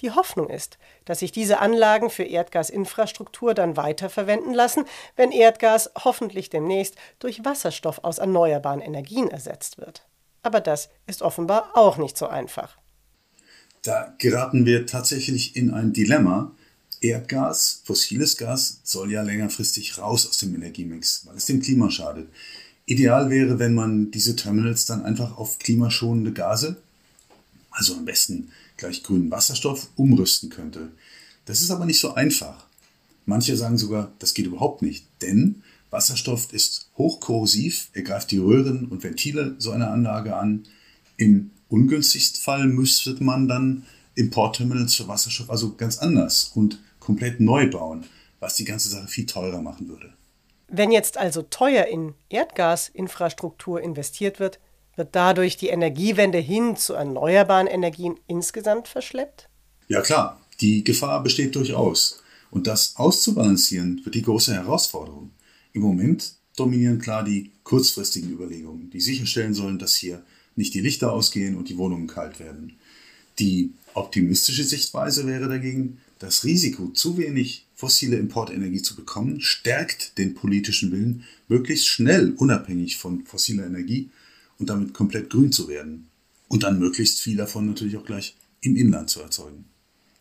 Die 0.03 0.11
Hoffnung 0.11 0.49
ist, 0.49 0.77
dass 1.05 1.19
sich 1.19 1.31
diese 1.31 1.59
Anlagen 1.59 2.09
für 2.09 2.23
Erdgasinfrastruktur 2.23 3.53
dann 3.53 3.77
weiterverwenden 3.77 4.53
lassen, 4.53 4.83
wenn 5.15 5.31
Erdgas 5.31 5.89
hoffentlich 5.95 6.49
demnächst 6.49 6.95
durch 7.19 7.45
Wasserstoff 7.45 8.03
aus 8.03 8.17
erneuerbaren 8.17 8.81
Energien 8.81 9.29
ersetzt 9.29 9.77
wird. 9.77 10.05
Aber 10.41 10.59
das 10.59 10.89
ist 11.07 11.21
offenbar 11.21 11.71
auch 11.75 11.95
nicht 11.95 12.17
so 12.17 12.27
einfach. 12.27 12.77
Da 13.81 14.13
geraten 14.17 14.65
wir 14.65 14.85
tatsächlich 14.85 15.55
in 15.55 15.73
ein 15.73 15.93
Dilemma. 15.93 16.51
Erdgas, 16.99 17.81
fossiles 17.85 18.35
Gas, 18.37 18.81
soll 18.83 19.09
ja 19.09 19.21
längerfristig 19.21 19.97
raus 19.97 20.27
aus 20.27 20.37
dem 20.37 20.53
Energiemix, 20.53 21.25
weil 21.25 21.37
es 21.37 21.45
dem 21.45 21.61
Klima 21.61 21.89
schadet. 21.89 22.27
Ideal 22.85 23.29
wäre, 23.29 23.57
wenn 23.57 23.73
man 23.73 24.11
diese 24.11 24.35
Terminals 24.35 24.85
dann 24.85 25.05
einfach 25.05 25.37
auf 25.37 25.59
klimaschonende 25.59 26.33
Gase, 26.33 26.75
also 27.71 27.95
am 27.95 28.03
besten 28.03 28.51
gleich 28.77 29.03
grünen 29.03 29.31
Wasserstoff, 29.31 29.89
umrüsten 29.95 30.49
könnte. 30.49 30.91
Das 31.45 31.61
ist 31.61 31.71
aber 31.71 31.85
nicht 31.85 31.99
so 31.99 32.13
einfach. 32.13 32.65
Manche 33.25 33.55
sagen 33.55 33.77
sogar, 33.77 34.11
das 34.19 34.33
geht 34.33 34.47
überhaupt 34.47 34.81
nicht, 34.81 35.05
denn 35.21 35.63
Wasserstoff 35.89 36.51
ist 36.51 36.89
hochkorrosiv, 36.97 37.89
er 37.93 38.01
greift 38.01 38.31
die 38.31 38.39
Röhren 38.39 38.87
und 38.87 39.03
Ventile 39.03 39.55
so 39.59 39.71
einer 39.71 39.91
Anlage 39.91 40.35
an. 40.35 40.63
Im 41.17 41.51
ungünstigsten 41.69 42.41
Fall 42.41 42.67
müsste 42.67 43.15
man 43.23 43.47
dann 43.47 43.85
Importterminals 44.15 44.95
für 44.95 45.07
Wasserstoff 45.07 45.49
also 45.49 45.75
ganz 45.75 45.99
anders 45.99 46.51
und 46.55 46.79
komplett 46.99 47.39
neu 47.39 47.69
bauen, 47.69 48.05
was 48.39 48.55
die 48.55 48.65
ganze 48.65 48.89
Sache 48.89 49.07
viel 49.07 49.25
teurer 49.25 49.61
machen 49.61 49.87
würde. 49.87 50.13
Wenn 50.67 50.91
jetzt 50.91 51.17
also 51.17 51.43
teuer 51.43 51.85
in 51.85 52.15
Erdgasinfrastruktur 52.29 53.81
investiert 53.81 54.39
wird, 54.39 54.59
wird 54.95 55.15
dadurch 55.15 55.57
die 55.57 55.69
Energiewende 55.69 56.37
hin 56.37 56.75
zu 56.75 56.93
erneuerbaren 56.93 57.67
Energien 57.67 58.19
insgesamt 58.27 58.87
verschleppt? 58.87 59.49
Ja 59.87 60.01
klar, 60.01 60.41
die 60.61 60.83
Gefahr 60.83 61.23
besteht 61.23 61.55
durchaus. 61.55 62.21
Und 62.51 62.67
das 62.67 62.95
auszubalancieren 62.97 64.01
wird 64.03 64.15
die 64.15 64.21
große 64.21 64.53
Herausforderung. 64.53 65.31
Im 65.73 65.81
Moment 65.81 66.33
dominieren 66.55 66.99
klar 66.99 67.23
die 67.23 67.51
kurzfristigen 67.63 68.31
Überlegungen, 68.31 68.91
die 68.91 69.01
sicherstellen 69.01 69.55
sollen, 69.55 69.79
dass 69.79 69.95
hier 69.95 70.23
nicht 70.55 70.73
die 70.75 70.81
Lichter 70.81 71.11
ausgehen 71.11 71.57
und 71.57 71.69
die 71.69 71.77
Wohnungen 71.77 72.05
kalt 72.05 72.39
werden. 72.39 72.73
Die 73.39 73.73
optimistische 73.95 74.63
Sichtweise 74.63 75.25
wäre 75.25 75.49
dagegen, 75.49 75.97
das 76.19 76.43
Risiko, 76.43 76.89
zu 76.89 77.17
wenig 77.17 77.65
fossile 77.75 78.17
Importenergie 78.17 78.81
zu 78.81 78.95
bekommen, 78.95 79.41
stärkt 79.41 80.17
den 80.17 80.35
politischen 80.35 80.91
Willen, 80.91 81.23
möglichst 81.47 81.87
schnell 81.87 82.33
unabhängig 82.37 82.97
von 82.97 83.25
fossiler 83.25 83.65
Energie 83.65 84.09
und 84.59 84.69
damit 84.69 84.93
komplett 84.93 85.29
grün 85.29 85.51
zu 85.51 85.67
werden. 85.67 86.09
Und 86.47 86.63
dann 86.63 86.79
möglichst 86.79 87.19
viel 87.19 87.37
davon 87.37 87.67
natürlich 87.67 87.97
auch 87.97 88.05
gleich 88.05 88.35
im 88.61 88.75
Inland 88.75 89.09
zu 89.09 89.21
erzeugen. 89.21 89.65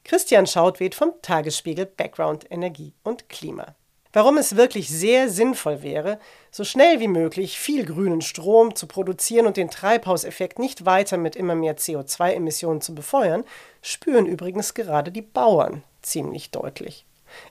Christian 0.05 0.47
Schautwed 0.47 0.95
vom 0.95 1.13
Tagesspiegel 1.23 1.87
Background 1.87 2.47
Energie 2.51 2.93
und 3.03 3.29
Klima. 3.29 3.77
Warum 4.15 4.37
es 4.37 4.57
wirklich 4.57 4.91
sehr 4.91 5.31
sinnvoll 5.31 5.83
wäre, 5.83 6.19
so 6.51 6.65
schnell 6.65 7.01
wie 7.01 7.09
möglich 7.09 7.59
viel 7.59 7.87
grünen 7.87 8.21
Strom 8.21 8.75
zu 8.75 8.87
produzieren 8.87 9.47
und 9.47 9.57
den 9.57 9.71
Treibhauseffekt 9.71 10.59
nicht 10.59 10.85
weiter 10.85 11.17
mit 11.17 11.35
immer 11.35 11.55
mehr 11.55 11.79
CO2-Emissionen 11.79 12.83
zu 12.83 12.95
befeuern, 12.95 13.45
spüren 13.81 14.27
übrigens 14.27 14.75
gerade 14.75 15.13
die 15.13 15.23
Bauern 15.23 15.83
ziemlich 16.03 16.51
deutlich. 16.51 17.07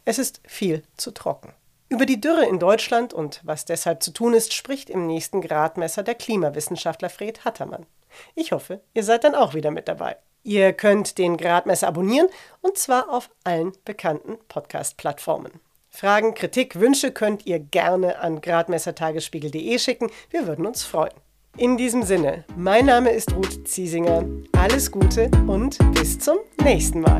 Es 0.05 0.19
ist 0.19 0.41
viel 0.45 0.83
zu 0.97 1.11
trocken. 1.11 1.51
Über 1.91 2.05
die 2.05 2.21
Dürre 2.21 2.45
in 2.45 2.57
Deutschland 2.57 3.13
und 3.13 3.41
was 3.43 3.65
deshalb 3.65 4.01
zu 4.01 4.11
tun 4.11 4.33
ist, 4.33 4.53
spricht 4.53 4.89
im 4.89 5.07
nächsten 5.07 5.41
Gradmesser 5.41 6.03
der 6.03 6.15
Klimawissenschaftler 6.15 7.09
Fred 7.09 7.43
Hattermann. 7.43 7.85
Ich 8.33 8.53
hoffe, 8.53 8.79
ihr 8.93 9.03
seid 9.03 9.25
dann 9.25 9.35
auch 9.35 9.55
wieder 9.55 9.71
mit 9.71 9.89
dabei. 9.89 10.15
Ihr 10.41 10.71
könnt 10.71 11.17
den 11.17 11.35
Gradmesser 11.35 11.89
abonnieren 11.89 12.29
und 12.61 12.77
zwar 12.77 13.09
auf 13.09 13.29
allen 13.43 13.73
bekannten 13.83 14.37
Podcast-Plattformen. 14.47 15.51
Fragen, 15.89 16.33
Kritik, 16.33 16.79
Wünsche 16.79 17.11
könnt 17.11 17.45
ihr 17.45 17.59
gerne 17.59 18.19
an 18.19 18.39
gradmessertagesspiegel.de 18.39 19.77
schicken. 19.77 20.09
Wir 20.29 20.47
würden 20.47 20.65
uns 20.65 20.85
freuen. 20.85 21.13
In 21.57 21.75
diesem 21.75 22.03
Sinne, 22.03 22.45
mein 22.55 22.85
Name 22.85 23.11
ist 23.11 23.35
Ruth 23.35 23.67
Ziesinger. 23.67 24.23
Alles 24.57 24.89
Gute 24.89 25.29
und 25.45 25.77
bis 25.93 26.17
zum 26.17 26.37
nächsten 26.63 27.01
Mal. 27.01 27.19